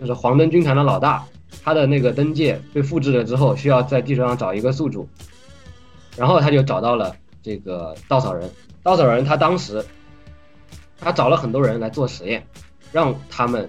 [0.00, 1.22] 就是黄灯军团的老大，
[1.62, 5.06] 他的那个灯界被复制了之后，需要在地球上找一个宿主，
[6.16, 8.50] 然后他就找到了这个稻草人。
[8.82, 9.84] 稻草人他当时
[10.98, 12.46] 他找了很多人来做实验，
[12.92, 13.68] 让他们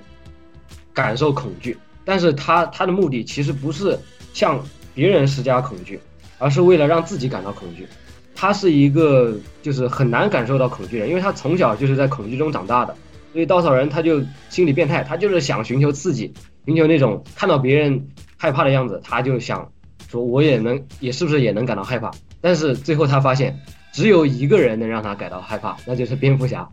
[0.93, 3.99] 感受恐惧，但是他他的目的其实不是
[4.33, 4.63] 像。
[4.97, 5.99] 别人施加恐惧，
[6.39, 7.87] 而是为了让自己感到恐惧。
[8.33, 12.95] 他是一个就是很难感受到恐惧的人，因为他从小就是在恐惧中长大的。
[13.31, 14.19] 所以稻草人他就
[14.49, 16.33] 心理变态，他就是想寻求刺激，
[16.65, 19.71] 寻求那种看到别人害怕的样子，他就想
[20.09, 22.09] 说我也能，也是不是也能感到害怕？
[22.41, 23.55] 但是最后他发现，
[23.93, 26.67] 只有一个人能让他感到害怕，那就是蝙蝠侠。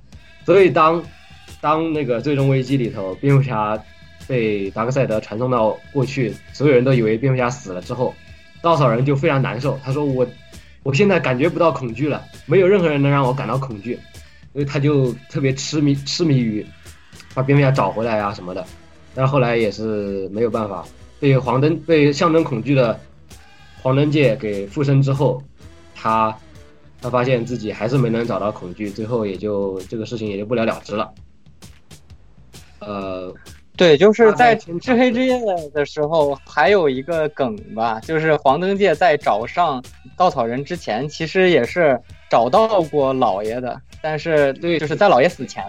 [0.47, 1.03] 所以当
[1.61, 3.79] 当那个最终危机里头，蝙蝠侠。
[4.27, 8.15] 被达克赛德传送到过去，所有人都以为蝙蝠侠死了之后，
[8.63, 9.79] 稻草人就非常难受。
[9.85, 10.27] 他说：“我，
[10.83, 13.99] 我现在感觉不到恐惧了，没有任何人能让我感到恐惧。”
[14.55, 16.65] 所以他就特别痴迷痴迷于
[17.35, 18.65] 把蝙蝠侠找回来啊什么的。
[19.15, 20.85] 但是后来也是没有办法，
[21.21, 22.99] 被黄灯被象征恐惧的
[23.83, 25.43] 黄灯界给附身之后，
[25.95, 26.35] 他
[27.03, 31.13] 他发现自己还是没能找到恐惧，最后也就这个事情也就不了了之了。
[32.79, 33.35] 呃。
[33.77, 35.37] 对，就是在至黑之夜
[35.73, 39.83] 的时候，还有一个梗吧，就是黄灯戒在找上
[40.17, 42.01] 稻草人之前，其实也是
[42.31, 45.65] 找到过老爷的，但是对，就是在老爷死前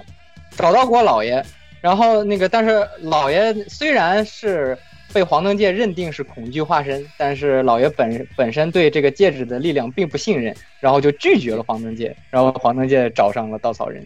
[0.52, 1.44] 找到过老爷，
[1.82, 4.78] 然后那个，但是老爷虽然是
[5.12, 14.06] 被黄灯戒认定是恐惧化身，但是老爷本本身对这个戒指的力量并不信任，然后就拒绝了黄灯戒，然后黄灯戒找上了稻草人。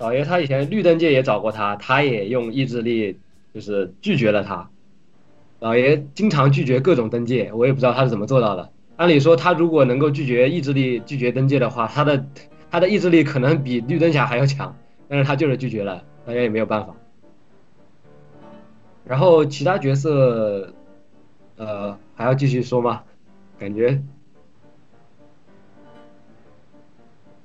[0.00, 3.18] 老爷他以前绿灯界也找过他，他也用意志力
[3.54, 4.70] 就是拒绝了他。
[5.58, 8.70] 老爷经常拒绝各种登界，我也不知道他是怎么做到的。
[8.96, 12.24] 按理说，他如果能够拒绝意志力拒绝登界的话，他的
[12.70, 14.74] 他的意志力可能比绿灯侠还要强，
[15.06, 16.96] 但是他就是拒绝了，大家也没有办法。
[19.04, 20.72] 然后其他角色，
[21.56, 23.02] 呃，还要继续说吗？
[23.58, 24.00] 感觉，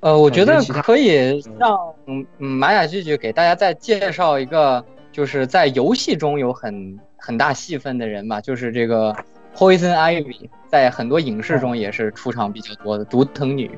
[0.06, 1.76] 呃，我觉得可以让
[2.06, 9.12] 嗯玛雅剧剧给大家再介绍一个，就是在游戏中有很很大戏份的人吧，就是这个
[9.56, 13.68] Poison Ivy，在很多影视中也是出场比较多的毒藤女。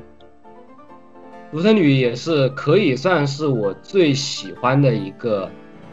[1.51, 5.49] 独藤女也是可以算是我最喜欢的一个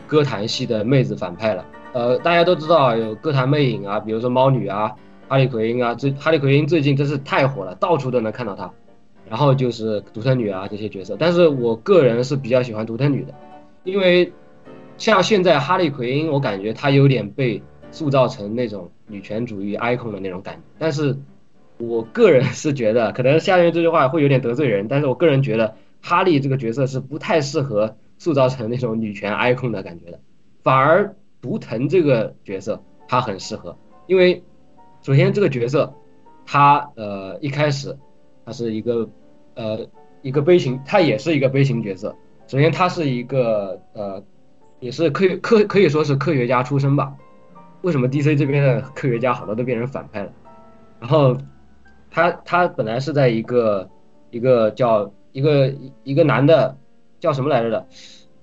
[0.07, 1.65] 歌坛系的妹子反派了。
[1.95, 4.93] 呃，大家都知道有歌坛魅影啊，比如说猫女啊、
[5.29, 8.71] 哈利奎因啊，最哈利奎因最近真是太火了，到处都能看到她。
[9.29, 13.35] 然后就是独生女啊这些角色，但是我个人是比较喜欢独生女的，
[13.85, 14.33] 因为
[14.99, 21.17] 像现在哈利奎因，我感觉她有点被塑造成那种女权主义 icon 的那种感觉，但是
[21.79, 30.21] 我个人是觉得，可能下面这句话会有点得罪人，但是我个人觉得哈利这个角色是不太适合塑造成那种女权 icon 的感觉的，
[30.63, 34.43] 反而毒藤这个角色他很适合，因为
[35.03, 35.93] 首先这个角色
[36.47, 37.97] 他呃一开始
[38.47, 39.09] 他是一个
[39.55, 39.87] 呃
[40.23, 42.15] 一个悲情，他也是一个悲情角色，
[42.47, 44.23] 首先他是一个呃
[44.81, 47.13] 也是科科可以说是科学家出身吧，
[47.83, 50.33] 为什么 DC 这边的科学家好多都变成反派了？
[51.01, 51.37] 然后
[52.11, 53.91] 他他本来是在一个
[54.31, 55.75] 一个叫一个
[56.05, 56.79] 一个男的
[57.19, 57.87] 叫什么来着的，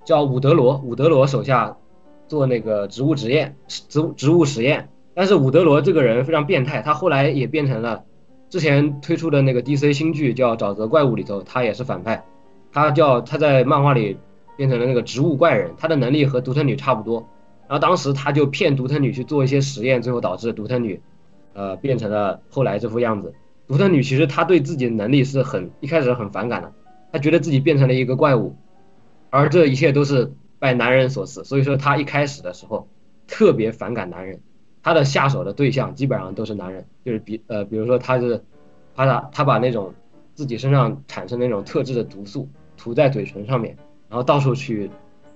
[0.04, 1.76] 叫伍德罗，伍德罗手下
[2.28, 4.88] 做那个植物实验，植植物实验。
[5.14, 8.04] 但是伍德罗这个人非常变态，他后来也变成了
[8.54, 12.24] 之前推出的那个 DC 新剧叫《沼泽怪物》里头，他也是反派。
[12.70, 14.16] 他叫他在漫画里
[14.56, 17.28] 变成了那个植物怪人，他的能力和独特女差不多。
[17.66, 21.00] 然后当时他就骗独特女去做一些实验，最后导致独特女，
[21.52, 23.34] 呃，变成了后来这副样子。
[23.66, 26.72] 独特女其实她对自己的能力是很一开始很反感的，
[27.10, 28.54] 她觉得自己变成了一个怪物，
[29.30, 31.42] 而这一切都是拜男人所赐。
[31.42, 32.86] 所以说她一开始的时候
[33.26, 34.38] 特别反感男人，
[34.84, 38.44] 他的下手的对象基本上都是男人，就是比呃比如说他是，
[38.94, 39.92] 他把她把那种
[40.34, 43.74] 自己身上产生那种特制的毒素涂在嘴唇上面，
[44.10, 44.90] 然后到处去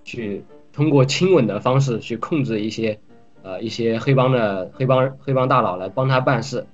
[0.04, 2.98] 去通过亲吻的方式去控制一些
[3.42, 6.66] 呃一些黑帮的黑帮黑帮大佬来帮他办事。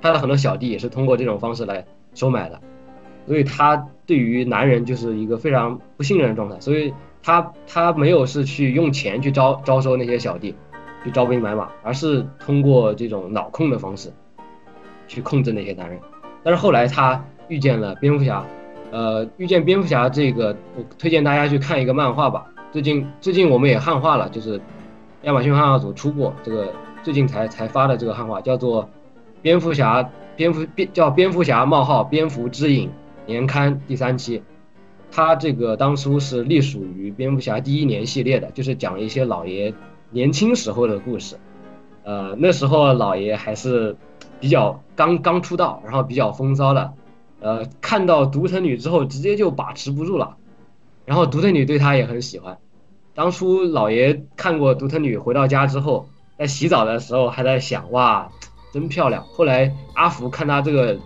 [0.00, 2.60] 他的很多小弟也是通过这种方式来收买的，
[3.26, 10.54] 所以他对于男人就是一个非常不信任的状态，所以他他没有是去用钱去招招收那些小弟，
[11.06, 14.12] 去招兵买马，而是通过这种脑控的方式
[15.06, 16.00] 去控制那些男人。
[16.42, 18.44] 但是后来他遇见了蝙蝠侠，
[18.90, 22.44] 呃，遇见蝙蝠侠这个，我推荐大家去看一个漫画吧。
[22.72, 24.60] 最近最近我们也汉化了，就是
[25.22, 26.72] 亚马逊汉化组出过这个，
[27.04, 28.88] 最近才才发的这个汉化，叫做。
[29.42, 32.90] 蝙蝠侠，蝙蝠蝙叫蝙蝠侠冒号蝙蝠之影
[33.26, 34.42] 年刊第三期，
[35.12, 39.72] 它这个当初是隶属于蝙蝠侠第一年系列的，就是讲一些老爷
[40.10, 41.36] 年轻时候的故事。
[42.04, 43.96] 呃，那时候老爷还是
[44.40, 46.92] 比较刚刚出道，然后比较风骚的。
[47.40, 50.36] 呃，看到独藤女之后，直接就把持不住了，
[51.04, 52.58] 然后独藤女对他也很喜欢。
[53.14, 58.28] 当初老爷看过独藤女回到家之后，在洗澡的时候还在想哇。
[58.72, 59.24] 真漂亮。
[59.24, 60.96] 后来阿福看他这个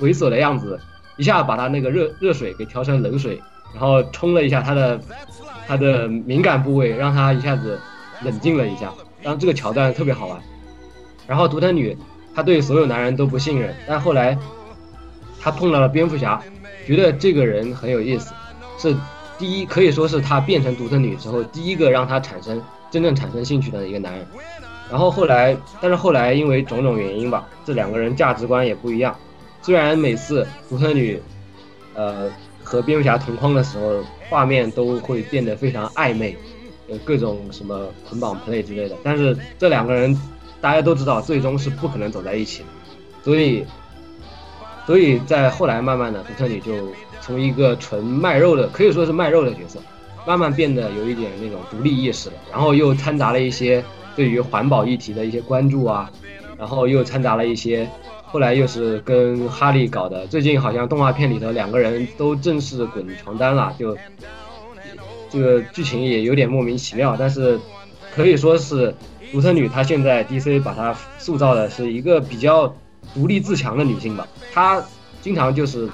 [0.00, 0.80] 猥琐的样子，
[1.16, 3.40] 一下把他那个热热水给调成冷水，
[3.72, 5.00] 然后冲了一下他的
[5.68, 7.78] 他的敏感部位，让他一下子
[8.22, 8.90] 冷静了一下。
[9.22, 10.40] 然后这个桥段特别好玩。
[11.26, 11.96] 然后独藤女
[12.34, 14.36] 她对所有男人都不信任，但后来
[15.38, 16.42] 她碰到了蝙蝠侠，
[16.86, 18.32] 觉得这个人很有意思，
[18.78, 18.96] 是
[19.36, 24.26] 第一可以说是她变成独藤女之后第一个让她产生真正产生兴趣的一个男人。
[24.90, 29.14] 然后后来，但是后来因为种种原因吧，这两个人价值观也不一样。
[29.60, 31.20] 虽然每次独特女，
[31.92, 32.30] 呃，
[32.68, 36.36] 和蝙蝠侠同框的时候，画面都会变得非常暧昧，
[36.88, 40.14] 呃各种什么捆绑 play 之类的，但是这两个人
[40.60, 42.66] 大家都知道，最终是不可能走在一起的。
[43.24, 43.64] 所以，
[44.86, 46.72] 所以在后来慢慢的，独特女就
[47.22, 49.80] 从一个纯卖肉的，可以说是卖肉的角色，
[50.26, 53.82] 慢慢变得有一点那种独立意识了，然后又掺杂了一些。
[54.16, 56.10] 对于环保议题的一些关注啊，
[56.58, 57.88] 然后又掺杂了一些，
[58.30, 60.26] 后来又是跟哈利搞的。
[60.26, 63.96] 最近好像动画片里头两个人都正式滚床单了，就
[65.30, 67.16] 这个剧情也有点莫名其妙。
[67.18, 67.58] 但是
[68.14, 68.94] 可以说是
[69.32, 72.74] 独特女，她现在 DC 把她塑造的是一个比较
[73.14, 74.28] 独立自强的女性吧。
[74.52, 74.82] 她
[75.20, 75.88] 经常就是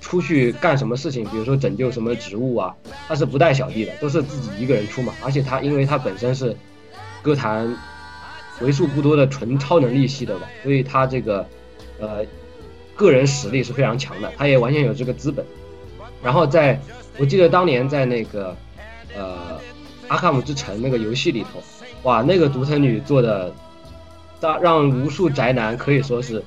[0.00, 2.74] 出去干什么事情，比如说拯救什么植物啊，
[3.08, 5.12] 她是不带小弟的，都是自己一个人出马。
[5.24, 6.56] 而且她因为她本身是。
[7.22, 7.72] 歌坛
[8.62, 11.46] 为数不多的纯超能力系的吧，所以他这个
[12.02, 12.26] 呃
[12.94, 15.46] 个人实力是非常强的，他也完全有这个资本。
[16.22, 16.78] 然后在
[17.16, 18.54] 我记得当年在那个
[19.16, 19.58] 呃
[20.08, 21.62] 阿卡姆之城那个游戏里头，
[22.02, 23.54] 哇，那个独藤女做的，
[24.40, 26.42] 让让无数宅男可以说是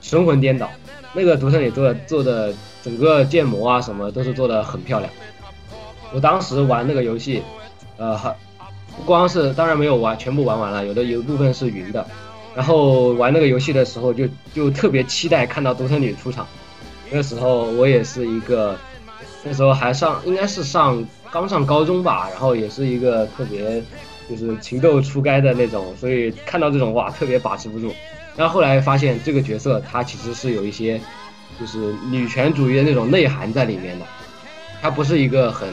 [0.00, 0.70] 神魂颠倒。
[1.12, 5.12] 那个独藤女做的做的整个建模啊什么都是做的很漂亮。
[6.14, 7.42] 我当时玩那个游戏，
[7.96, 8.18] 呃，
[8.96, 12.06] 不光是当然没有玩全部玩完了，有的有部分是云的。
[12.54, 16.46] 然后玩那个游戏的时候就就特别期待看到独生女出场。
[17.10, 18.78] 那时候我也是一个。
[19.44, 23.82] 那时候还上，应该是上刚上高中吧，然后也是一个特别
[24.30, 27.92] 就是情窦初开的那种，所以看到这种哇，特别把持不住。
[28.36, 31.00] 然后后来发现这个角色他其实是有一些
[31.58, 34.06] 就是女权主义的那种内涵在里面的，
[34.80, 35.68] 他不是一个很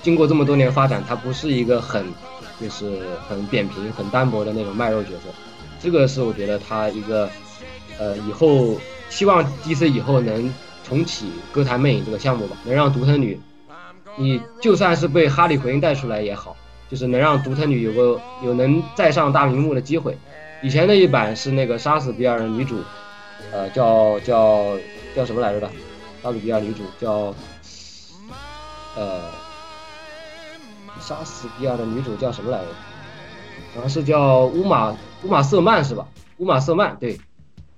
[0.00, 2.06] 经过这么多年发展，他不是一个很
[2.60, 5.34] 就是很扁平、很单薄的那种卖肉角色。
[5.80, 7.28] 这个是我觉得他一个
[7.98, 10.52] 呃以后希望 DC 以后能。
[10.88, 13.40] 重启歌坛魅影这个项目吧，能让独藤女，
[14.16, 16.56] 你就算是被哈利奎因带出来也好，
[16.88, 20.16] 就是能让独藤女有个有能再上大屏幕的机会。
[20.62, 22.76] 以前那一版是那个杀死比尔的女主，
[23.50, 24.76] 呃，叫叫
[25.16, 25.68] 叫什么来着的？
[26.22, 27.34] 杀死比尔女主叫，
[28.94, 29.22] 呃，
[31.00, 32.66] 杀死比尔的女主叫什么来着？
[33.74, 36.08] 好像是叫乌玛乌玛瑟曼是吧？
[36.38, 37.18] 乌玛瑟曼对。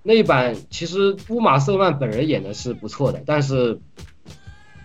[0.02, 3.78] 那一版其实乌玛瑟曼本人演的是不错的，但是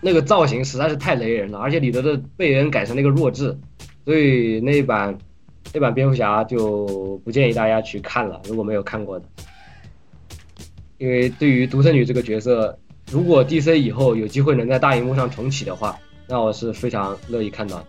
[0.02, 3.56] 那个造型实在是太雷人了，而且里头的贝恩改成那个弱智，
[4.04, 5.16] 所以那一版
[5.72, 9.24] 那版蝙蝠侠就不建议大家去看了，如果没有看过的，
[10.98, 12.76] 因为对于独生女这个角色，
[13.10, 15.96] 如果 DC 以后有机会能在大荧幕上重启的话，
[16.28, 17.86] 那我是非常乐意看到的。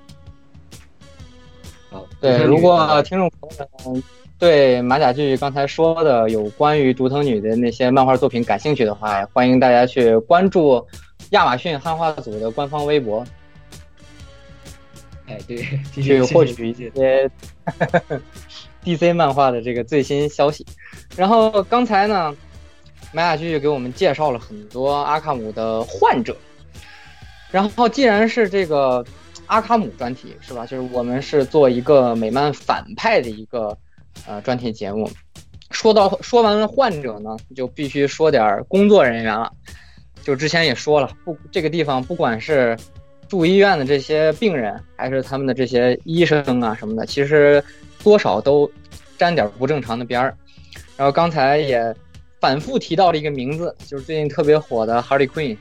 [1.96, 4.04] 好，对，如果听众朋友们。
[4.38, 10.86] 对马甲剧刚才说的有关于独藤女的那些漫画作品感兴趣的话，欢迎大家去关注
[11.30, 13.26] 亚马逊汉化组的官方微博。
[15.28, 17.32] 哎，对，去获取一些
[18.84, 20.66] DC 漫画的这个最新消息。
[21.16, 22.36] 然后刚才呢，
[23.14, 26.36] 马甲剧给我们介绍了很多阿卡姆的患者。
[27.52, 29.02] 然后既然是这个
[29.48, 30.66] 阿卡姆专题，是吧？
[30.66, 33.78] 就是我们是做一个美漫反派的一个。
[34.26, 35.12] 呃，专题节目，
[35.72, 39.52] 说到说完了患者呢，就必须说点工作人员了。
[40.24, 42.78] 就之前也说了，不，这个地方不管是
[43.28, 47.62] 住医院的这些病人，还是他们的这些医生啊什么的，其实
[48.02, 48.72] 多少都
[49.18, 50.36] 沾点不正常的边儿。
[50.96, 51.94] 然后刚才也
[52.40, 55.58] 反复提到了一个名字，就是最近特别火的 Harley Quinn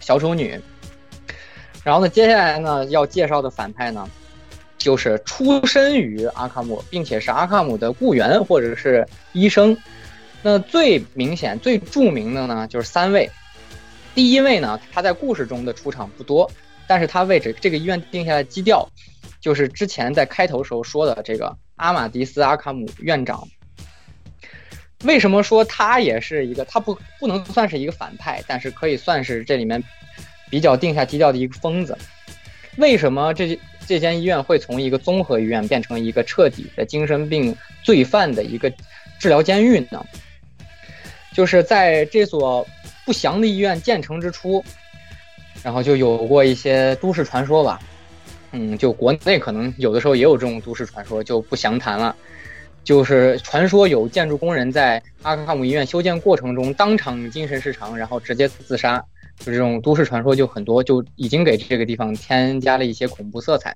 [0.00, 0.60] 小丑女。
[1.84, 4.08] 然后呢，接下来呢要介绍的反派呢。
[4.78, 9.76] 就是出身于阿卡姆，并且是阿卡姆的雇员或者是医生。
[10.40, 13.28] 那最明显、最著名的呢，就是三位。
[14.14, 16.48] 第一位呢，他在故事中的出场不多，
[16.86, 18.88] 但是他为这这个医院定下的基调，
[19.40, 23.42] 就是之前在开头时候说的这个阿马迪斯·阿卡姆院长。
[25.02, 26.64] 为什么说他也是一个？
[26.66, 29.82] 他不不能算是一个反派，但是可以算是这里面
[30.50, 31.96] 比较定下基调的一个疯子。
[32.76, 33.58] 为什么这？
[33.86, 38.70] 这间医院会从一个综合医院变成一个彻底的精神病罪犯的一个
[39.18, 40.04] 治疗监狱呢？
[41.32, 42.66] 就是在这所
[43.06, 44.62] 不祥的医院建成之初，
[45.62, 47.80] 然后就有过一些都市传说吧。
[48.52, 52.14] 嗯，就国内可能有的时候也有这种都市传说，就不详谈了。
[52.84, 59.02] 就是传说有建筑工人在阿卡姆医院修建过程中当场精神失常，然后直接自杀。
[59.38, 63.74] 就这种都市传说就很多，就已经给这个地方添加了一些恐怖色彩。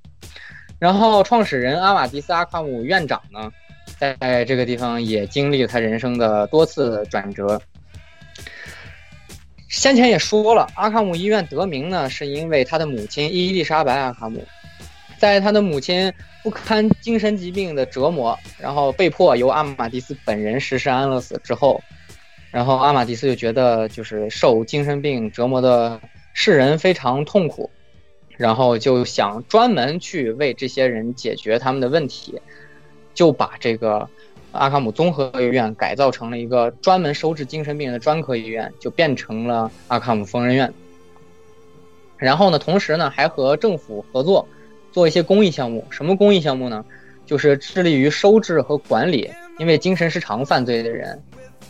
[0.79, 3.51] 然后创始人阿瓦迪斯·阿卡姆院长呢，
[3.99, 7.61] 在这个地方也经历了他人生的多次转折。
[9.69, 14.45] 先前也说了，阿卡姆医院得名呢，是因为他的母亲伊丽莎白·阿卡姆，
[15.19, 21.81] 在他的母亲不堪精神疾病的折磨，然后被迫由阿马迪斯本人实施安乐死之后。
[22.53, 25.99] 然后阿马迪斯就觉得，就是受精神病折磨的
[26.35, 27.69] 世人非常痛苦，
[28.37, 32.41] 然后就想专门去为这些人解决他们的问题，
[33.15, 34.07] 就把这个
[34.53, 40.73] 阿卡姆综合医院改造成了一个专门收治精神病人的专科医院，就变成了阿卡姆疯人院。
[42.19, 44.47] 然后呢，同时呢，还和政府合作，
[44.93, 45.85] 做一些公益项目。
[45.89, 46.85] 什么公益项目呢？
[47.25, 51.19] 就是致力于收治和管理因为精神失常犯罪的人。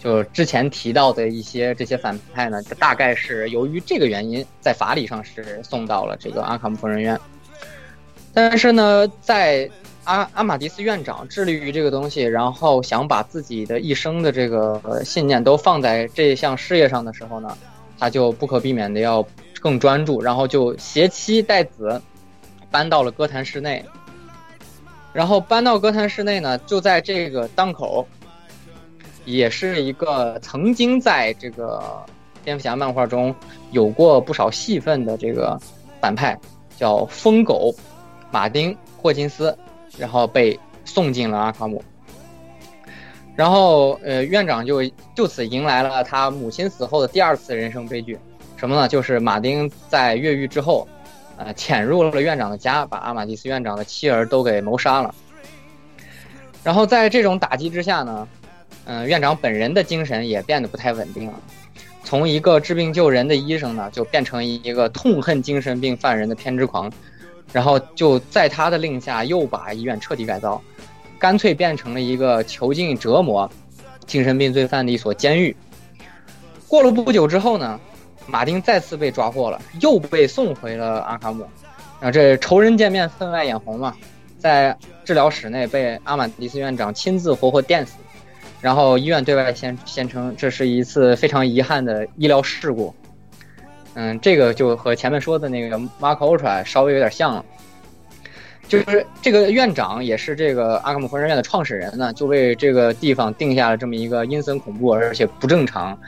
[0.02, 7.18] 就之前提到的一些这些反派呢，大概是由于这个原因，在法理上是送到了这个阿卡姆疯人院。
[8.34, 9.70] 但是呢，在
[10.04, 17.56] 阿阿马迪斯院长致力于这个东西，然后想把自己的一生的这个信念都放在这项事业上的时候呢，
[17.98, 19.24] 他就不可避免的要
[19.60, 22.02] 更专注，然后就携妻带子
[22.72, 23.84] 搬到了歌坛室内。
[25.12, 28.08] 然后搬到歌坛室内呢，就在这个档口，
[29.24, 31.82] 也是一个曾经在这个
[32.44, 33.34] 蝙蝠侠漫画中
[33.70, 35.58] 有过不少戏份的这个
[36.00, 36.38] 反派，
[36.76, 37.74] 叫疯狗
[38.30, 39.56] 马丁霍金斯，
[39.98, 41.82] 然后被送进了阿卡姆。
[43.34, 48.18] 然后，呃，院长就就此迎来了他母亲死后的第二次人生悲剧，
[48.56, 48.86] 什么呢？
[48.86, 50.86] 就是马丁在越狱之后。
[51.38, 55.12] 呃，潜入了院长的家，把阿马蒂斯院长的妻儿都给谋杀了。
[56.62, 58.28] 然后在这种打击之下呢，
[58.84, 61.34] 嗯，院长本人的精神也变得不太稳定了，
[62.04, 66.90] 从一个治病救人的医生呢，就变成一个痛恨精神病犯人的偏执狂。
[67.52, 70.60] 然后就在他的令下，又把医院彻底改造，
[71.18, 73.50] 干脆变成了一个囚禁折磨
[74.06, 75.54] 精神病罪犯的一所监狱。
[76.66, 77.78] 过了不久之后呢？
[78.24, 81.44] 马丁再次被抓获了，又被送回了阿卡姆。
[82.00, 83.94] 啊，这仇人见面分外眼红嘛，
[84.38, 84.74] 在
[85.04, 87.94] 治疗室内被阿马迪斯院长亲自活活电死。
[88.62, 92.94] 然后医院对外宣宣称这是一次非常遗憾的医疗事故。
[93.92, 97.44] 嗯，这个就和前面说的那个 Mark Ultra 稍微有点像了。
[98.66, 105.98] 就是这个院长也是这个阿克姆疯人院的创始人呢，就为这个地方定下了这么一个阴森恐怖而且不正常。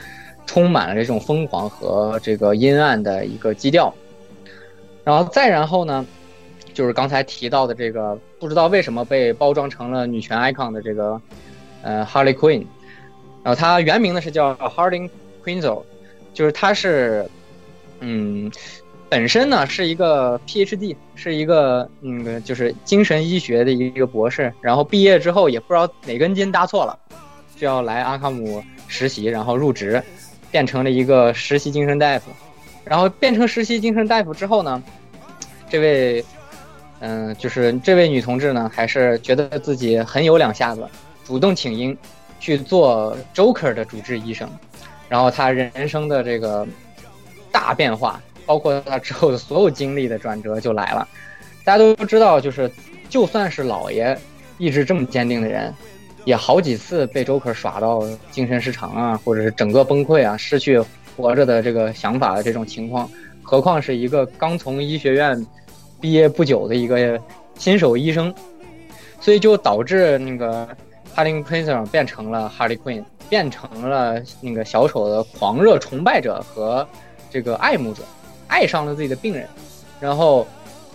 [0.47, 3.91] 充满了这种疯狂和这个阴暗的一个基调，
[5.03, 6.05] 然后再然后呢，
[6.71, 11.19] 就是刚才提到的这个不知道为什么被包装成了女权 icon 的这个
[11.85, 12.65] 呃 Harley Quinn，
[13.41, 15.09] 然后它原名呢是叫 Harley
[15.45, 15.83] Quinzel，
[16.33, 17.29] 就是他是
[17.99, 18.51] 嗯
[19.07, 26.99] 本身呢是一个 PhD，是一个嗯就是精神医学的一个博士，然后毕业之后也不知道哪根筋搭错了，
[27.55, 30.03] 就要来阿卡姆实习，然后入职。
[30.51, 32.31] 变成了一个实习精神大夫，
[32.85, 34.81] 然后变成实习精神大夫之后呢，
[35.69, 36.23] 这位，
[36.99, 40.87] 嗯，就是这位女同志呢，还是觉得自己很有两下子，
[41.25, 41.97] 主动请缨
[42.39, 44.49] 去做 Joker 的主治医生，
[45.09, 46.65] 然后他人生的这个
[47.51, 51.07] 大变化，包括他之后的所有经历的转折就来了。
[51.63, 52.71] 大家都知道，就是
[53.09, 54.17] 就算是老爷
[54.57, 55.73] 意志这么坚定的人。
[56.23, 60.83] 也好几次被 Joker 耍到精神失常啊，或者是整个崩溃啊，失去
[61.15, 63.07] 活着的这个想法的这种情况，
[63.43, 65.45] 何况是一个刚从医学院
[66.01, 67.21] 毕业不久的一个
[67.59, 68.33] 新手医生，
[69.21, 70.67] 所以就导致那个
[71.15, 76.85] 哈林·奎森变成了 harlequin，变成了那个小丑的狂热崇拜者和
[77.31, 78.03] 这个爱慕者，
[78.47, 79.47] 爱上了自己的病人，
[80.01, 80.45] 然后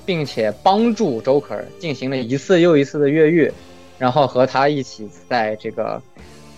[0.05, 3.51] 并且帮助周可进行了一次又一次的越狱。
[3.99, 6.01] 然后和他一起在这个，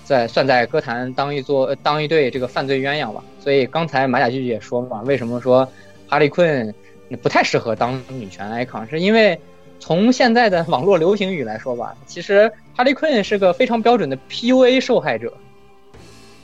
[0.04, 3.22] 在算在歌坛当一座当一对这个犯罪鸳鸯吧。
[3.40, 5.68] 所以刚才马甲剧也说嘛，为什么说
[6.08, 6.72] harlequin
[7.20, 8.88] 不太适合当女权 icon？
[8.88, 9.36] 是因为
[9.80, 15.32] 从现在的网络流行语来说吧，其实哈利坤是个非常标准的 PUA 受害者，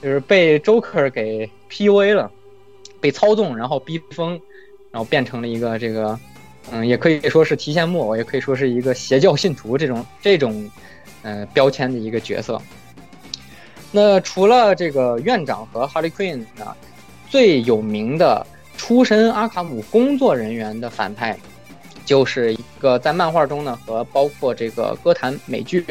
[0.01, 2.31] 就是被 Joker 给 PUA 了，
[2.99, 4.31] 被操纵，然后逼疯，
[4.91, 6.19] 然后变成了一个这个，
[6.71, 10.69] 嗯，也可以说是提线木偶，也可以说是一个邪教信徒这种这种。
[11.21, 12.61] 嗯，标签的一个角色。
[13.91, 16.73] 那除了这个院长和哈利·奎恩呢，
[17.29, 21.37] 最有名的出身阿卡姆工作人员的反派，
[22.09, 25.85] 就是一个在漫画中呢和包括这个歌坛美剧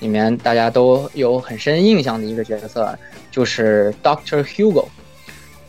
[0.00, 2.98] 里面大家都有很深印象的一个角色，
[3.30, 4.86] 就是 Doctor Hugo。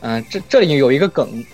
[0.00, 1.44] 嗯，这这里有一个梗，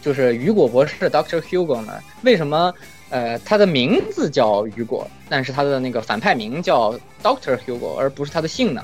[0.00, 2.72] 就是雨果博士 Doctor Hugo 呢，为什么？
[3.10, 8.82] 呃，他的名字叫雨果，但是他的那个反派名叫 Doctor Hugo，而不是他的姓呢。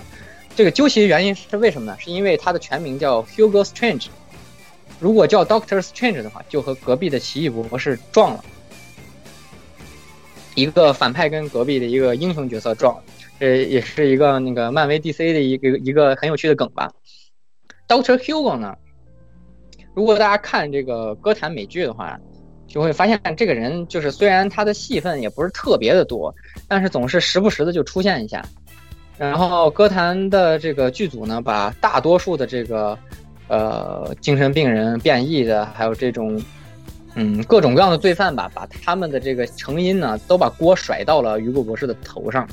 [0.55, 1.97] 这个究其原因是为什么呢？
[1.99, 4.09] 是因为他的全名叫 Hugo Strange。
[4.99, 8.45] 如果叫 Doctor Strange 的话，就和隔壁的奇异博士撞了。
[10.61, 12.97] 一个反派跟隔壁的一个英雄角色撞，
[13.39, 16.91] 这也是一个那个漫威 DC 的一个一个很有趣的梗吧。
[17.89, 18.77] Doctor Hugo 呢，
[19.95, 22.19] 如果大家看这个歌坛美剧的话。
[22.73, 26.33] 就会发现这个人就是虽然他的戏份也不是特别的多，
[26.69, 28.45] 但是总是时不时的就出现一下。
[29.19, 32.97] 然后歌坛的这个剧组呢，把大多数的这个
[33.49, 36.41] 呃精神病人、变异的，还有这种
[37.15, 42.47] 嗯各种各样的罪犯吧，把他们的这个成因呢，都把锅甩到了雨果博士的头上，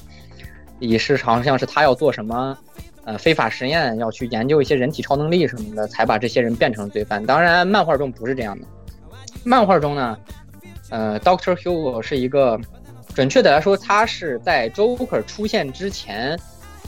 [0.80, 2.58] 以是好像是他要做什么
[3.04, 7.24] 呃非法实验，要去研究一些人体超能力什么的，才把这些人变成罪犯。
[7.24, 8.66] 当然，漫画中不是这样的。
[9.44, 10.18] 漫画中呢，
[10.90, 12.60] 呃，Doctor Hugo 是一个
[13.14, 16.38] 准确的来说，他是在 Joker 出现之前，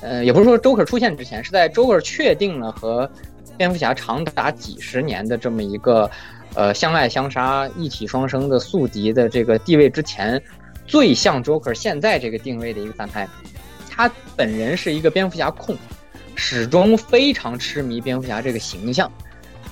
[0.01, 3.09] 呃，也不是说 Joker 出现之前，是在 Joker 确定了和
[3.57, 6.09] 蝙蝠侠长达几十年的这么一个
[6.55, 10.41] 呃相爱相杀、一体双生的宿敌的这个地位之前，
[10.87, 13.27] 最像 Joker 现在这个定位的一个反派。
[13.89, 15.75] 他本人是一个蝙蝠侠控，
[16.35, 19.11] 始终非常痴迷蝙蝠侠这个形象。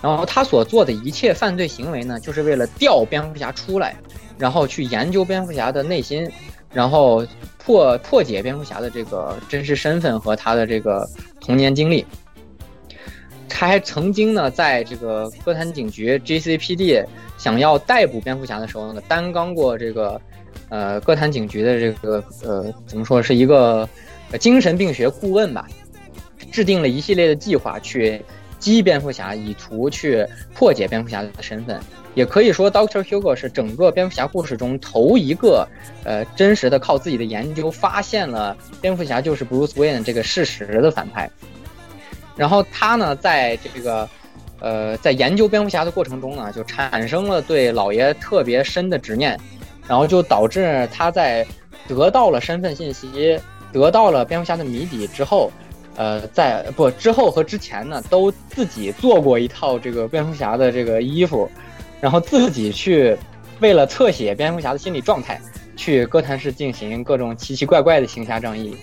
[0.01, 3.95] 然后他所做的一切犯罪行为呢，就是为了调蝙蝠侠出来，
[4.38, 6.30] 然后去研究蝙蝠侠的内心，
[6.71, 7.25] 然后
[7.57, 11.07] 破破解蝙蝠侠的这个真实身份和他的这个
[11.41, 12.05] 童年经历。
[13.50, 17.06] 他还曾经呢，在这个哥谭警局 GCPD
[17.38, 20.22] 想要逮捕蝙蝠侠的时候呢，担纲过这个
[20.70, 23.88] 呃哥谭警局的这个呃怎么说是一个
[24.39, 25.68] 精神病学顾问吧，
[26.52, 28.22] 制定了一系列的计划去。
[28.60, 30.26] 击蝙蝠侠，以图去
[30.56, 31.80] 破解蝙蝠侠的身份，
[32.16, 35.68] 也可以说，Doctor Hugo 是整个蝙蝠侠故事中头一个，
[36.04, 41.30] 呃，真实的靠自己的研究发现了蝙蝠侠就是 Bruce Wayne 这个事实的反派。
[42.38, 44.07] 然后他呢，在这个，
[44.59, 49.38] 呃，在研究蝙蝠侠的过程中呢，就产生了对老爷特别深的执念，
[49.88, 51.45] 然后就导致他在
[51.88, 53.39] 得到了身份信息，
[53.73, 55.51] 得到了蝙蝠侠的谜底之后。
[55.99, 61.49] 呃，在不之后和之前呢，都自己做过一套这个蝙蝠侠的这个衣服，
[61.99, 63.17] 然后自己去
[63.61, 65.41] 为了侧写蝙蝠侠的心理状态，
[65.75, 68.77] 去哥谭市进行各种奇奇怪怪的行侠仗义，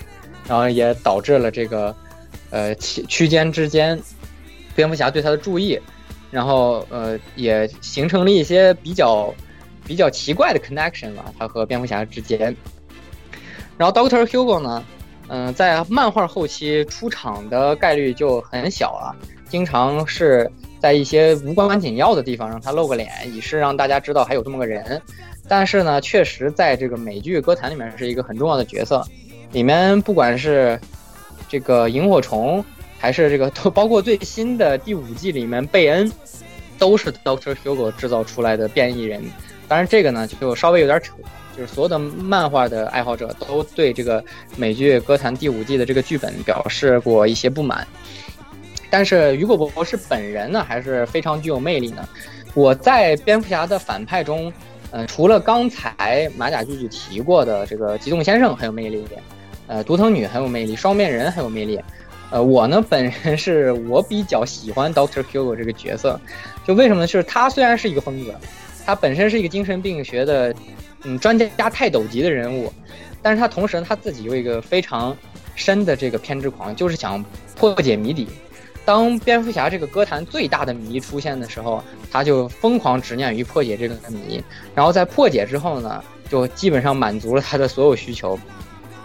[0.49, 1.95] 然后也导致了这个
[2.55, 4.01] 呃区区间之间
[4.77, 5.77] 蝙蝠侠对他的注意，
[6.31, 9.35] 然后呃也形成了一些比较
[9.85, 12.57] 比较奇怪的 connection 吧，他和蝙蝠侠之间，
[13.77, 14.85] 然后 Doctor Hugo 呢。
[15.27, 19.17] 嗯，在漫画后期出场的概率就很小了，
[19.49, 20.49] 经常是
[20.79, 25.01] 在一些无关紧要的地方让他露个脸，以示让大家知道还有这么个人。
[25.49, 29.03] 但是呢，确实在这个美剧《歌坛》里面是一个很重要的角色，
[29.53, 30.79] 里面不管是
[31.55, 32.65] 这个萤火虫，
[32.99, 36.11] 还是这个都 包括最新的第五季里面贝恩，
[36.81, 39.23] 都是 Doctor Hugo 制造出来的变异人。
[39.69, 41.13] 当然，这个呢就稍微有点扯。
[41.57, 44.25] 就是所有的漫画的爱好者都对这个
[44.57, 47.87] 美剧《歌坛》第五季的这个剧本表示过一些不满，
[48.91, 52.09] 但是雨果博士本人呢还是非常具有魅力的。
[52.55, 54.53] 我在蝙蝠侠的反派中，
[54.91, 59.23] 呃，除了刚才马甲句句提过的这个激动先生很有魅力一点，
[59.67, 61.81] 呃，独藤女很有魅力，双面人很有魅力，
[62.31, 66.21] 呃，我呢本人是我比较喜欢 Doctor Hugo 这个角色，
[66.67, 67.07] 就为什么呢？
[67.07, 68.35] 就是他虽然是一个疯子，
[68.85, 70.55] 他本身是一个精神病学的。
[71.07, 72.73] 嗯，专家泰斗级的人物，
[73.21, 75.15] 但是他同时他自己有一个非常
[75.55, 77.23] 深的这个偏执狂，就是想
[77.55, 78.27] 破解谜底。
[78.87, 84.43] 当蝙蝠侠这个歌坛最大的谜出现的时候，他就疯狂执念于破解这个谜。
[84.75, 88.39] 然后在破解之后呢，就基本上满足了他的所有需求。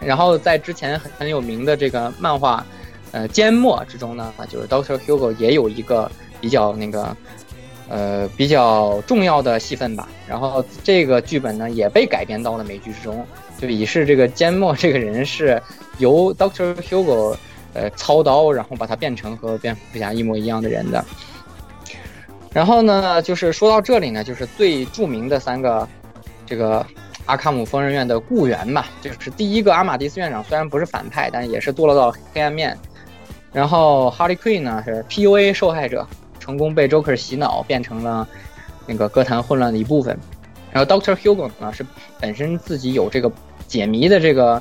[0.02, 2.66] 然后在之前很很有名的这个漫画，
[3.12, 7.16] 呃，缄默之中呢，就是 Doctor Hugo 也有一个比较那个。
[7.92, 10.08] 呃，比较重要的戏份吧。
[10.28, 13.26] 然后这个剧本呢，也被改编到了美剧之中，
[13.58, 15.60] 就以是这个缄默这个人是
[15.98, 17.36] 由 Doctor Hugo
[17.74, 21.04] 呃操刀，然后把他变成和蝙蝠侠一模一样的人的。
[22.54, 25.88] 然后呢，就是说到这里呢，就是最著名的三个
[26.46, 26.86] 这个
[27.26, 32.78] 阿卡姆疯人院的雇员嘛，就是第一个阿马蒂斯院长，虽然不是反派，但也是堕落到黑暗面。
[33.52, 36.08] 然后 Harley Quinn 呢是 PUA 受害者。
[36.40, 38.28] 成功被 Joker 洗脑，变成了
[38.88, 40.18] 那个歌坛混乱的一部分。
[40.72, 41.86] 然后 Doctor Hugo 呢，是
[42.20, 43.32] 本身自己有这个
[43.68, 44.60] 解谜的这个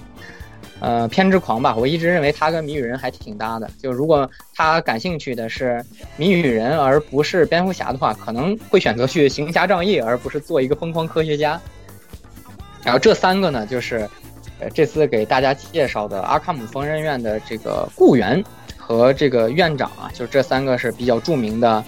[0.81, 1.75] 呃偏执狂吧。
[1.75, 3.71] 我一直认为他跟谜语人还挺搭的。
[3.81, 5.83] 就如果他感兴趣的是
[6.19, 11.59] 谜语人，而不是蝙蝠侠的话，可能会选择去行侠仗义，而不是做一个疯狂科学家。
[12.89, 14.09] 然后这三个呢，就是
[14.61, 18.43] 呃这次给大家介绍的阿卡姆疯人院的这个雇员。
[18.76, 21.84] 和这个院长啊，就这三个是比较著名的，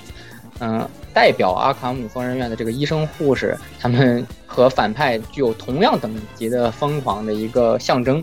[0.58, 8.22] 嗯，代表阿卡姆疯人院的这个医生护士，他们和反派具有同样等级的疯狂的一个象征。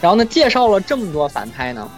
[0.00, 1.90] 然后呢，介绍了这么多反派呢，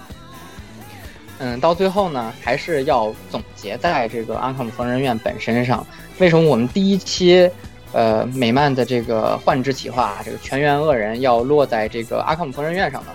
[1.39, 5.87] 嗯，到最后呢，还是要总结在这个阿卡姆疯人院本身上。
[6.19, 7.49] 为什么我们第一期，
[7.93, 13.15] 呃，美漫的这个幻之企划，这个全员恶人要落在这个阿卡姆疯人院上了？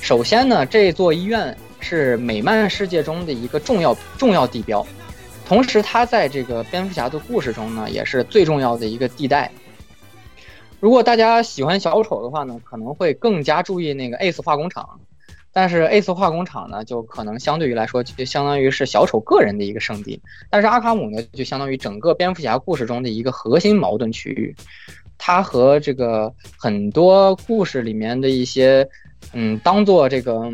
[0.00, 4.86] 首先呢，这座医院是美漫世界中的一个重要重要地标，
[5.46, 9.50] 同时它在这个蝙蝠侠的故事中呢，也是最重要的一个地带。
[10.80, 15.00] 如果大家喜欢小丑的话呢，可能会更加注意那个 Ace 化工厂，
[15.52, 24.54] 但是 Ace 化工厂呢，就可能相对于来说就相当于是小丑个人的一个圣地，但是阿卡姆呢，就相当于整个蝙蝠侠故事中的一个核心矛盾区域。
[25.18, 28.88] 它和这个很多故事里面的一些，
[29.34, 30.50] 嗯，当做这个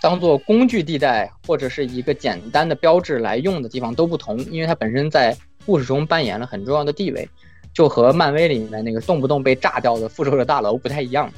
[0.00, 7.28] 当做工具地带或者是一个简单的标志来用的地方都不同，因为它本身在故事中扮演了很重要的地位，
[7.74, 11.30] 就和漫威里面那个动不动被炸掉的复仇者大楼不太一样，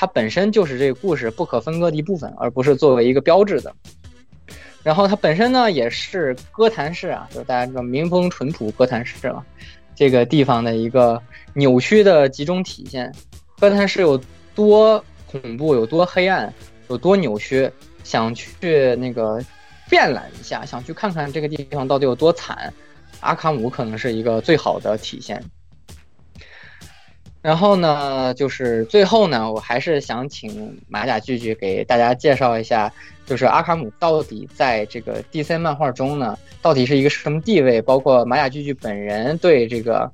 [0.00, 3.74] 它本身就是这个故事不可分割的一部分，而不是作为一个标志的。
[4.84, 9.44] 然后它本身呢也是哥谭市啊，就是大家知道民风淳朴哥谭市嘛，
[9.96, 11.20] 这个地方的一个
[11.52, 13.12] 扭曲的集中体现。
[13.58, 14.16] 哥谭市有
[14.54, 16.54] 多恐怖，有多黑暗，
[16.86, 17.68] 有多扭曲，
[18.04, 19.42] 想去那个
[19.90, 22.72] 遍览一下，想去看看这个地方到底有多惨，
[23.18, 25.42] 阿卡姆可能是一个最好的体现。
[27.40, 32.92] 然后呢，就是最后呢，我还是想请马甲聚聚给大家介绍一下，
[33.26, 37.80] 就是阿卡姆到底在这个 DC 漫画中呢，到底是一个什么地位？
[37.80, 40.10] 包括马甲聚聚本人对这个，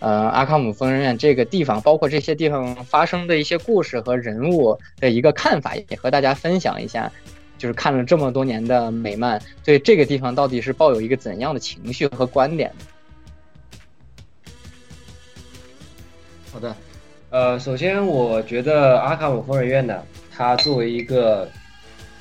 [0.00, 7.10] 呃，阿卡姆疯人院这个地方，包括这些地方发生的一些故事和人物的一个看法，也和大家分享一下。
[7.56, 12.70] 就是看了这么多年的美漫，对这个地方到底是抱有一个怎样的情绪和观点？
[16.54, 16.76] 好的，
[17.30, 20.00] 呃，首先我觉得阿卡姆疯人院呢，
[20.30, 21.48] 它作为一个，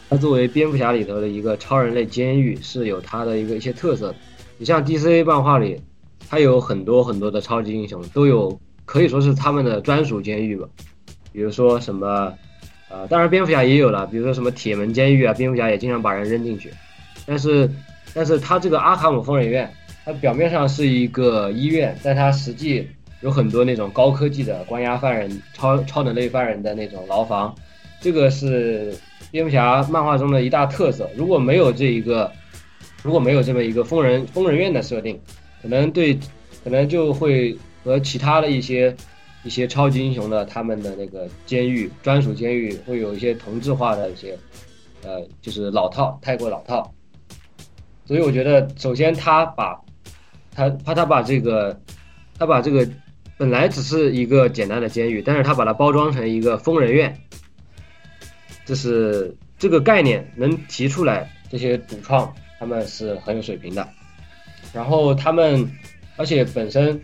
[0.09, 4.15] 它作为蝙蝠侠里头的一个超人类监狱，是有它的一个一些特色的。
[4.57, 5.79] 你像 DC 漫画里，
[6.27, 10.67] 它有很多很多的超级英雄，都有可以说是他们的专属监狱吧。
[11.31, 12.33] 比如说什么，
[12.89, 16.73] 呃，当然蝙蝠侠也有了，比如说什么铁门监狱啊，蝙蝠侠也经常把人扔进去。
[17.27, 17.69] 但是，
[18.15, 19.71] 但是它这个阿卡姆疯人院，
[20.03, 22.87] 它表面上是一个医院，但它实际。
[23.23, 27.55] 有很多那种高科技的关押犯人、超超能力犯人的那种牢房，
[28.01, 28.93] 这个是
[29.31, 31.09] 蝙蝠侠漫画中的一大特色。
[31.15, 32.29] 如果没有这一个，
[33.01, 35.17] 如果没有这么一个疯人疯人院的设定，
[35.61, 36.19] 可能对，
[36.65, 38.93] 可能就会和其他的一些
[39.45, 44.37] 一些超级英雄的他们的那个监狱专属监狱会有一些同质化的一些，
[45.05, 46.93] 呃，就是老套，太过老套。
[48.05, 49.79] 所以我觉得，首先他把，
[50.53, 51.79] 他怕他把这个，
[52.37, 52.85] 他把这个。
[53.37, 57.17] 本来只是一个简单的监狱，但是他把它包装成一个疯人院，
[58.63, 63.87] 这是这个概念能提出来，这些主创他们是很有水平的。
[64.71, 65.69] 然后他们，
[66.15, 66.99] 而且本身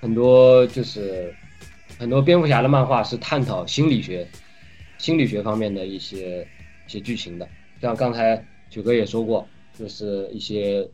[0.00, 1.34] 很多就是
[1.98, 4.26] 很多蝙蝠侠的漫画是探讨心理学、
[4.98, 6.46] 心理学方面的一些
[6.86, 7.48] 一些剧情的。
[7.82, 9.46] 像刚才九哥也说过，
[9.78, 10.88] 就是一些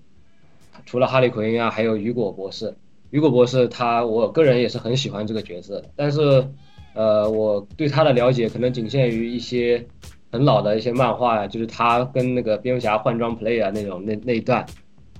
[0.86, 2.74] 除了哈利奎因啊，还有雨果博士。
[3.10, 6.46] 雨果博士，他我个人也是很喜欢这个角色，但是，
[6.94, 9.84] 呃，我对他的了解可能仅限于一些
[10.30, 14.64] 很老的一些漫画呀，就是他跟那个蝙蝠侠换装 play 啊那种那那一段，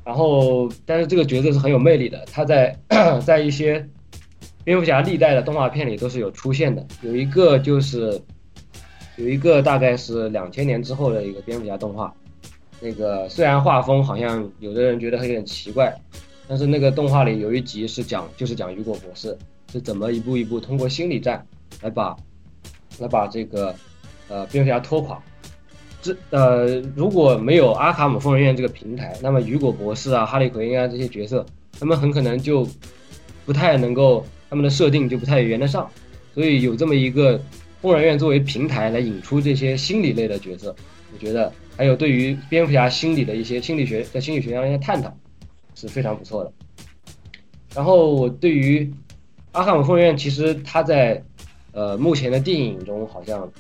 [0.04, 2.76] 然后，但是这个角色是很有魅力的，他在
[3.26, 3.84] 在一些
[4.62, 8.20] 蝙蝠侠历代的动画片里都是有出现的，有一个就是
[9.16, 12.14] 有一个大概是两千年之后的一个蝙蝠侠动画，
[12.80, 15.92] 那个虽然画风好像有的人觉得有点奇怪。
[16.50, 19.38] 但是那个动画里有一集是讲，就是讲雨果博士
[19.70, 21.46] 是怎么一步一步通过心理战
[21.80, 22.16] 来把，
[22.98, 23.72] 来把这个，
[24.26, 25.22] 呃，蝙蝠侠拖垮。
[26.02, 31.46] 这呃，如果没有阿卡姆疯人院这个平台，那么雨果博士啊、哈利奎因啊这些角色，
[31.78, 32.66] 他们很可能就
[33.46, 35.88] 不太能够，他们的设定就不太圆得上。
[36.34, 37.40] 所以有这么一个
[37.80, 40.74] 疯人院作为平台来引出这些心理类的角色，
[41.12, 45.16] 我觉得还有对于蝙蝠侠心理的一些心理学在心理学上一些探讨。
[45.80, 46.52] 是非常不错的。
[47.74, 48.92] 然后我对于
[49.52, 51.22] 阿卡姆疯人院，其实它在
[51.72, 53.50] 呃目前的电影中好像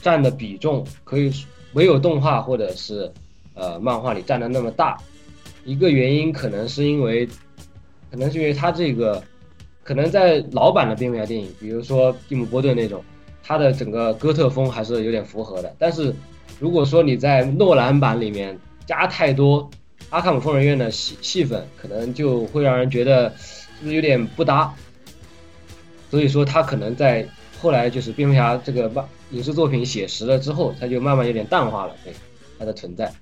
[0.00, 1.30] 占的比重可以
[1.72, 3.12] 没有动画或者是
[3.52, 4.96] 呃漫画里占的那么大。
[5.64, 7.26] 一个原因可能是因为，
[8.10, 9.22] 可能是因为它这个
[9.82, 13.04] 可能在老版的蝙蝠侠电影，比如说蒂姆·波顿那种，
[13.42, 15.74] 它的整个哥特风还是有点符合的。
[15.78, 16.14] 但是
[16.58, 19.70] 如果说你在诺兰版里面加太多。
[20.14, 24.72] 阿卡姆疯人院的戏戏份可能就会让人觉得是不是有点不搭，
[26.08, 27.26] 所以说他可能在
[27.60, 32.12] 后来就是蝙蝠侠这个漫影视作品写实了之后，他就慢慢有点淡化了对
[32.60, 33.12] 他的存在。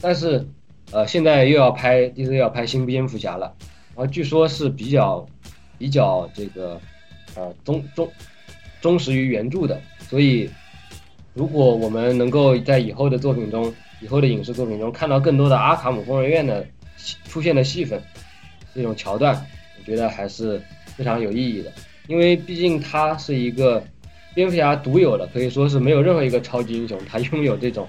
[0.00, 0.46] 但是
[0.92, 3.52] 呃现在又要拍 DC 要拍新蝙蝠侠了，
[3.96, 5.26] 然后据说是比较
[5.78, 6.80] 比较这个
[7.34, 8.08] 呃忠忠
[8.80, 10.48] 忠实于原著的，所以
[11.32, 13.74] 如果我们能够在以后的作品中。
[14.04, 16.66] 以后的影视作品中看到更多的阿卡姆疯人院的
[17.24, 17.98] 出现的戏份，
[18.74, 19.34] 这种桥段，
[19.78, 20.60] 我觉得还是
[20.94, 21.72] 非常有意义的。
[22.06, 23.82] 因为毕竟它是一个
[24.34, 27.88] 蝙蝠侠独有的，可以说是没有任何一个超级英雄他 拥有这种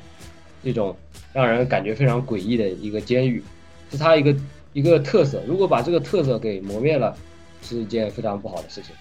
[0.64, 0.96] 这种
[1.34, 3.44] 让人感觉非常诡异的一个监狱，
[3.92, 4.34] 是他一个
[4.72, 5.44] 一个特色。
[5.46, 7.14] 如果把这个特色给磨灭了，
[7.62, 8.96] 是一件非常不好的事情。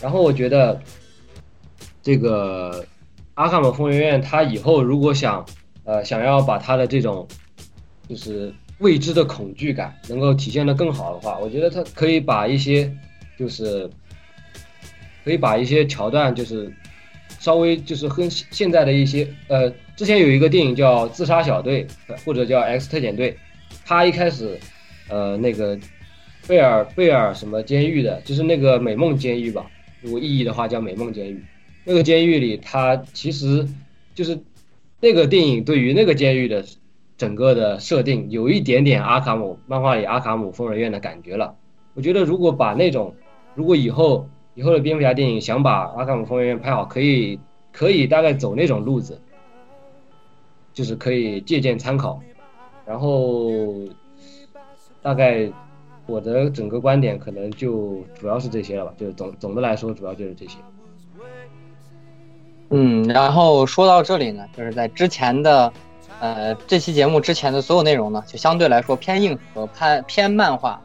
[0.00, 0.80] 然后我觉得
[2.02, 2.86] 这个
[3.34, 5.44] 阿卡姆疯人院，他以后如果想
[5.84, 7.26] 呃想要把他的这种
[8.08, 12.92] 就是未知的恐惧感能够体现的更好的话，我觉得他可以把一些
[13.38, 13.88] 就是
[15.24, 16.72] 可以把一些桥段就是
[17.38, 21.86] 稍微就是跟现在的一些呃，之前有一个电影叫《自杀小队》
[22.24, 23.32] 或者叫《X 特遣队》，
[23.84, 24.58] 他一开始
[25.08, 25.78] 呃那个
[26.46, 29.66] 贝尔贝尔什么监狱的，就是那个美梦监狱吧，
[30.00, 31.44] 如果意义的话叫美梦监狱。
[31.84, 33.66] 那个监狱里，他其实
[34.14, 34.38] 就是
[35.02, 36.64] 那个电影对于那个监狱的
[37.16, 41.56] 整个的设定有一点点阿卡姆漫画里阿卡姆疯人院的感觉了。
[41.94, 43.12] 我觉得如果把那种
[43.56, 47.40] 如果以后以后的蝙蝠侠电影想把阿卡姆疯人院拍好，可以
[47.72, 49.20] 可以大概走那种路子，
[50.72, 52.22] 就是可以借鉴参考。
[52.86, 53.74] 然后
[55.02, 55.50] 大概
[56.06, 60.58] 我的整个观点可能就主要是这些了吧，就是总总的来说主要就是这些。
[62.74, 65.70] 嗯，然后说到这里呢，就是在之前的，
[66.20, 70.80] 呃，这期节目之前的所有内容呢，就相对来说偏硬核、偏偏漫画，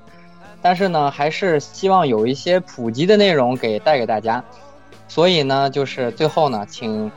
[0.62, 4.44] 但是呢，还是希望有一些普及的内容给带给大家。
[5.08, 7.10] 所以呢，就是最后呢，请，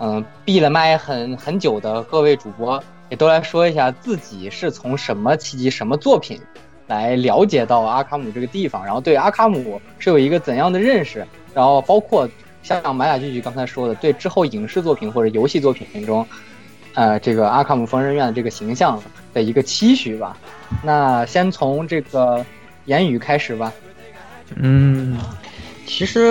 [0.00, 6.40] 嗯，闭了麦很很久的各位主播也都来说一下自己是从什么契机、什么作品
[6.86, 12.26] 来了解到阿卡姆这个地方，然后对阿卡姆是有一个怎样的认识，然后包括。
[12.64, 16.26] 像马雅句句刚才说的，对之后影视作品或者游戏作品中，
[16.94, 19.00] 呃，这个阿卡姆疯人院的这个形象
[19.34, 20.34] 的一个期许吧。
[20.82, 22.44] 那先从这个
[22.86, 23.70] 言语开始吧。
[24.56, 25.18] 嗯，
[25.84, 26.22] 其实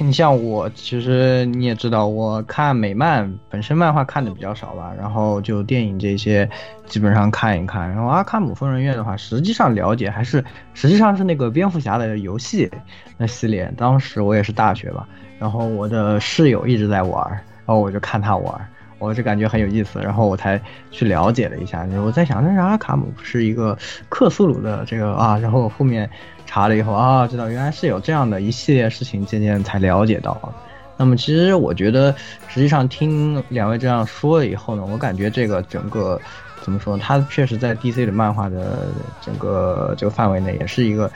[0.00, 6.48] 你像我，其实你也知道，我看美漫本身漫画看的比较少吧，然后就电影这些
[6.86, 7.88] 基本上看一看。
[7.88, 12.70] 然后阿卡姆疯人院的话，实际上了解还是实际上是那个蝙蝠侠的游戏
[13.16, 15.08] 那系列，当时我也是大学吧。
[15.38, 18.68] 然后我的室友一直在玩，然后我就看他玩，
[18.98, 20.60] 我就感觉很有意思，然后我才
[20.90, 21.86] 去了解了一下。
[22.04, 23.78] 我在想，那是阿卡姆是一个
[24.08, 26.10] 克苏鲁的这个啊，然后后面
[26.44, 30.52] 查了以后啊，知道原来是有这样的一系列事情，渐渐才了解到。
[30.96, 32.12] 那么其实我觉得，
[32.48, 36.20] 实际上听两位这样说了以后呢，我感觉这个整个
[36.62, 38.88] 怎么说，他确实在 DC 的漫画的
[39.24, 41.08] 整个这个范围内，也是一个。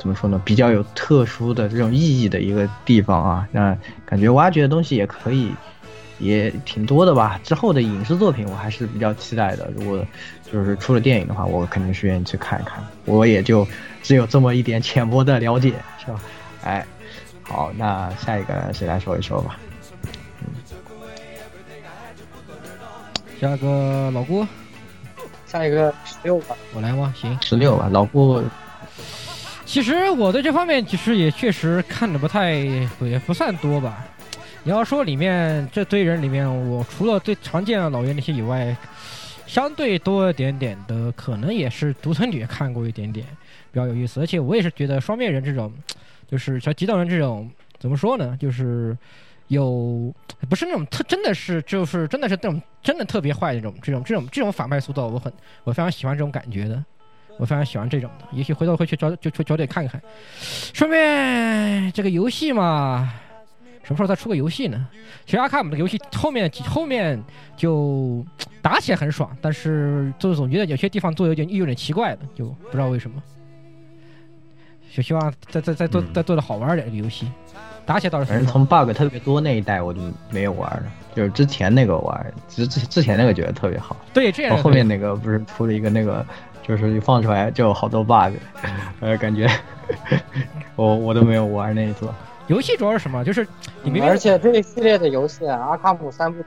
[0.00, 0.40] 怎么说呢？
[0.46, 3.76] 比较有特殊的这种意义的一个地方啊，那
[4.06, 5.52] 感觉挖掘的东西也可以，
[6.18, 7.38] 也挺多的吧。
[7.44, 9.70] 之后的影视作品我还是比较期待的。
[9.76, 10.02] 如果
[10.50, 12.82] 就是出了电影的话，我肯定是愿意去看一看。
[13.04, 13.66] 我也就
[14.02, 16.18] 只有这么一点浅薄的了解，是吧？
[16.64, 16.86] 哎，
[17.42, 19.58] 好，那下一个谁来说一说吧？
[20.40, 20.48] 嗯，
[23.38, 24.48] 下个老郭，
[25.46, 27.12] 下一个十六吧，我来吗？
[27.14, 28.42] 行，十六吧，老郭。
[29.70, 34.04] 其实我对这方面其实也确实看的不太也不算多吧。
[34.64, 38.76] 你要说里面这堆人里面，我除了最常见的老袁那些以外，
[39.46, 43.24] 相对多一点点的，可能也是独生女看过一点点，
[43.70, 44.20] 比较有意思。
[44.20, 45.72] 而且我也是觉得双面人这种，
[46.28, 47.48] 就是像极道人这种，
[47.78, 48.36] 怎么说呢？
[48.40, 48.98] 就是
[49.46, 50.12] 有
[50.48, 56.84] 不是那种特真的是就是真的是那种真的特别坏的那种这种这种这种反派塑造，我很我非常喜欢这种感觉的。
[57.38, 60.00] 我非常喜欢这种的，也许回头会去找就去找点看看。
[60.40, 63.12] 顺便这个游戏嘛，
[63.82, 64.86] 什么时候再出个游戏呢？
[65.24, 67.22] 其实阿卡姆的游戏后面后面
[67.56, 68.24] 就
[68.60, 73.22] 打起来很爽，但是就总觉得有些地方做有点有点奇怪的，就不知道为什么。
[74.92, 77.30] 就希望再再再做再做的好玩点这个游戏，
[77.86, 78.24] 打起来倒是。
[78.24, 80.00] 反正从 bug 特别多那一代我就
[80.30, 83.96] 没有玩了，就是之前那个玩，之之之前那个觉得特别好。
[84.12, 84.60] 对，这样。
[84.60, 86.26] 后面那个不是出了一个那个。
[86.70, 88.32] 就是一放出来就有好多 bug，
[89.00, 89.50] 呃，感觉
[90.76, 92.14] 我我都没有玩那一座。
[92.46, 93.24] 游戏主要是什么？
[93.24, 93.44] 就是
[93.82, 96.40] 你明而且这一系列的游戏啊，《阿卡姆三部》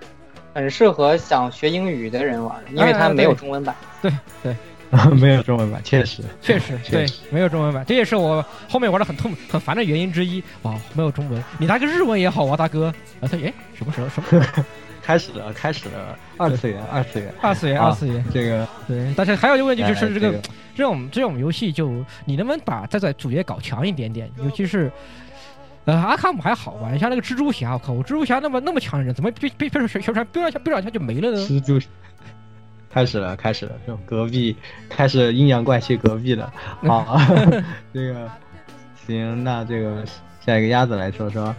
[0.54, 3.76] 很适合想学英语的人玩，因为它没有中文版。
[4.02, 4.10] 对
[4.42, 4.56] 对，
[5.20, 10.42] 没有中文版，确实确实对，没有中文版，这也是我后面玩的很痛很烦的原因之一。
[10.62, 12.88] 哇，没有中文，你拿个日文也好啊，大哥。
[13.20, 14.46] 啊，他哎，什么时候什么？
[15.04, 19.14] 开始了，开始了，二次元，二次元，二次元，二次元，这个对。
[19.18, 20.40] 但是还有一个问题就是这个
[20.74, 21.90] 这种这种游戏，就
[22.24, 24.32] 你能不能把再在主角搞强一点点？
[24.38, 24.90] 尤其是
[25.84, 26.90] 呃阿卡姆还好吧？
[26.94, 31.38] 你像那个蜘蛛侠，我靠，我蜘蛛侠那么那么强的人，怎么被被被小小船飙两下飙两下就没了呢？
[31.40, 31.86] 蜘蛛
[32.90, 34.56] 开始了，开始了，就隔壁
[34.88, 36.54] 开始阴阳怪气隔壁了。
[36.88, 37.20] 好，
[37.94, 38.32] 这个
[39.06, 40.06] 行，那这个
[40.46, 41.54] 下一个鸭子来说说。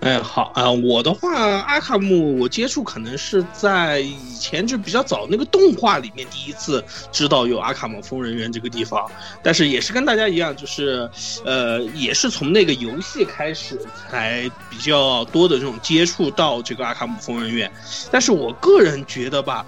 [0.00, 9.10] 哎，好啊，我的话，阿卡姆我接触可能是在以前就比较早那个动画里面第一次知道有阿卡姆疯人院这个地方，
[9.42, 11.10] 但是也是跟大家一样，就是
[11.44, 13.76] 呃，也是从那个游戏开始
[14.08, 17.70] 才比较多的这种接触到这个阿卡姆疯人院，
[18.10, 19.66] 但是我个人觉得吧。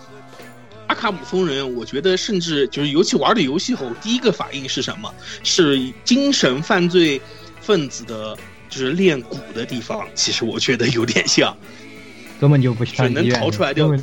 [0.86, 5.12] 阿卡姆疯人院，我觉得甚至就是尤其玩的游戏后，第一个反应是什么？
[5.44, 7.20] 是精神犯罪
[7.60, 8.36] 分子的，
[8.70, 10.06] 就是练鼓的地方。
[10.14, 11.54] 其实我觉得有点像，
[12.40, 13.94] 根本就不像能逃出来就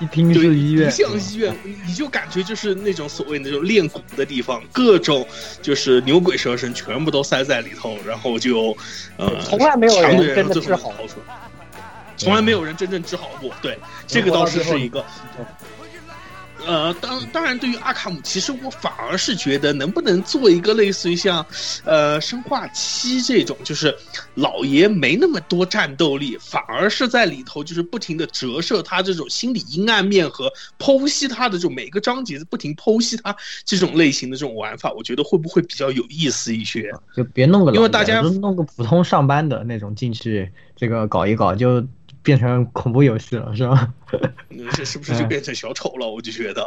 [0.00, 5.26] 一听是医院，不像医院，你就感觉就是那种所谓那种练鼓的地方，各种
[5.62, 8.76] 就是牛鬼蛇神全部都塞在里头，然后就
[9.16, 10.92] 呃，从来没有人真的治好，
[12.16, 13.52] 从来没有人真正治好过。
[13.62, 15.04] 对，这个倒是是一个。
[16.66, 21.44] 呃，当当然，对于阿卡姆，其实我反而是觉得，能不能做一个类似于像，
[21.84, 23.96] 呃，生化七这种，就是
[24.34, 36.92] 老爷没那么多战斗力，反而是在里头就是不停的折射他这种心理阴暗面和剖析他的这种每个章节不停剖析他这种类型的这种玩法，我觉得会不会比较有意思一些？
[37.16, 41.86] 就别弄个，因为大家弄个普通上班的那种进去，这个搞一搞就。
[42.28, 43.88] 变成恐怖游戏了是吧？
[44.74, 46.06] 这是不是就变成小丑了？
[46.06, 46.62] 我就觉得。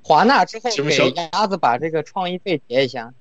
[0.00, 3.12] 华纳之后给鸭子把这个创意费结一下。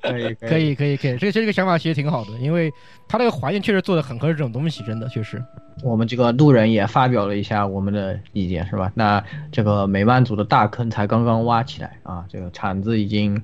[0.00, 2.72] 可以可以可以可以，这这个想法其实挺好的，因为
[3.08, 5.42] 他那个环境确实做的很合适这种东西，真的确实。
[5.82, 8.92] 我们这个路人也发表了一下我们的意见，是吧？
[8.94, 13.42] 那这个美漫组的大坑才刚刚挖起来啊，这个铲子已经。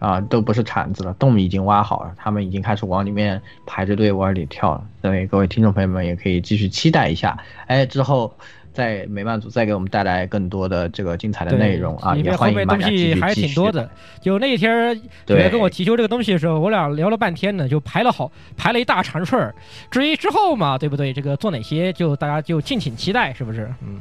[0.00, 4.84] 啊，都不是铲子了，洞已经挖好了，他们已经开始往里面排着队往里跳了。
[5.02, 8.34] 所以各位听众朋友们也可以继续期待一下，哎，之后
[8.72, 12.16] 在美漫组再给我们带来更多的这个精彩的内容啊！
[12.16, 13.90] 也欢迎东西还挺多的。
[14.22, 14.96] 就那一天
[15.26, 19.54] 你跟我提出这个东西的时候，我俩聊了半天呢，就排了好排了一大长串儿。
[19.90, 21.12] 至于之后嘛，对不对？
[21.12, 23.70] 这个做哪些，就大家就敬请期待，是不是？
[23.82, 24.00] 嗯，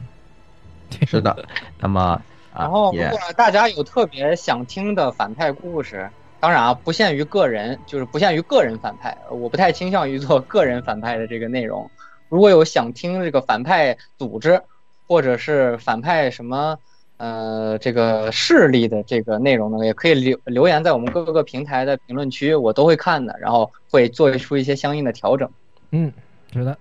[1.05, 1.35] 是的。
[1.80, 2.21] 那么。
[2.60, 6.10] 然后，如果大家有特别想听的反派故事，
[6.40, 9.18] 当然啊，不限于个人，就是不限于个人反派。
[9.30, 11.90] 我不太倾向于做个人反派的这个内容。
[12.27, 14.61] 如果有想听这个反派组织，
[15.07, 16.77] 或者是反派什么
[17.18, 25.49] 呃这个势力的这个内容呢，也可以留留言在我们各个平台的评论区，我都会看的，然后会做出一些相应的调整。
[25.91, 26.11] 嗯，
[26.53, 26.77] 是的。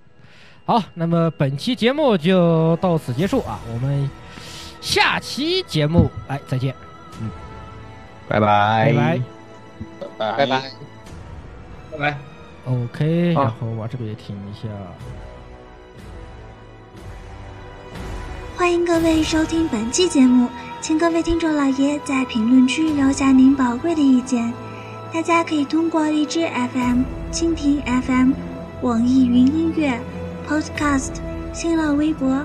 [0.65, 4.09] 好，那么本期节目就到此结束啊，我们。
[4.81, 6.75] 下期节目，哎，再见，
[7.21, 7.31] 嗯，
[8.29, 9.21] 拜拜，拜
[10.19, 10.63] 拜，拜拜，
[11.91, 12.19] 拜拜
[12.67, 14.69] ，OK，然后我这边也停一下。
[18.57, 20.49] 欢迎各位收听本期节目，
[20.81, 24.53] 请各位听众老爷在评论区留下您宝贵的意见。
[25.13, 27.03] 大家可以通过荔枝 FM、
[27.33, 28.33] 蜻蜓 FM、
[28.83, 29.99] 网易云音乐、
[30.47, 31.13] Podcast、
[31.53, 32.45] 新浪微博。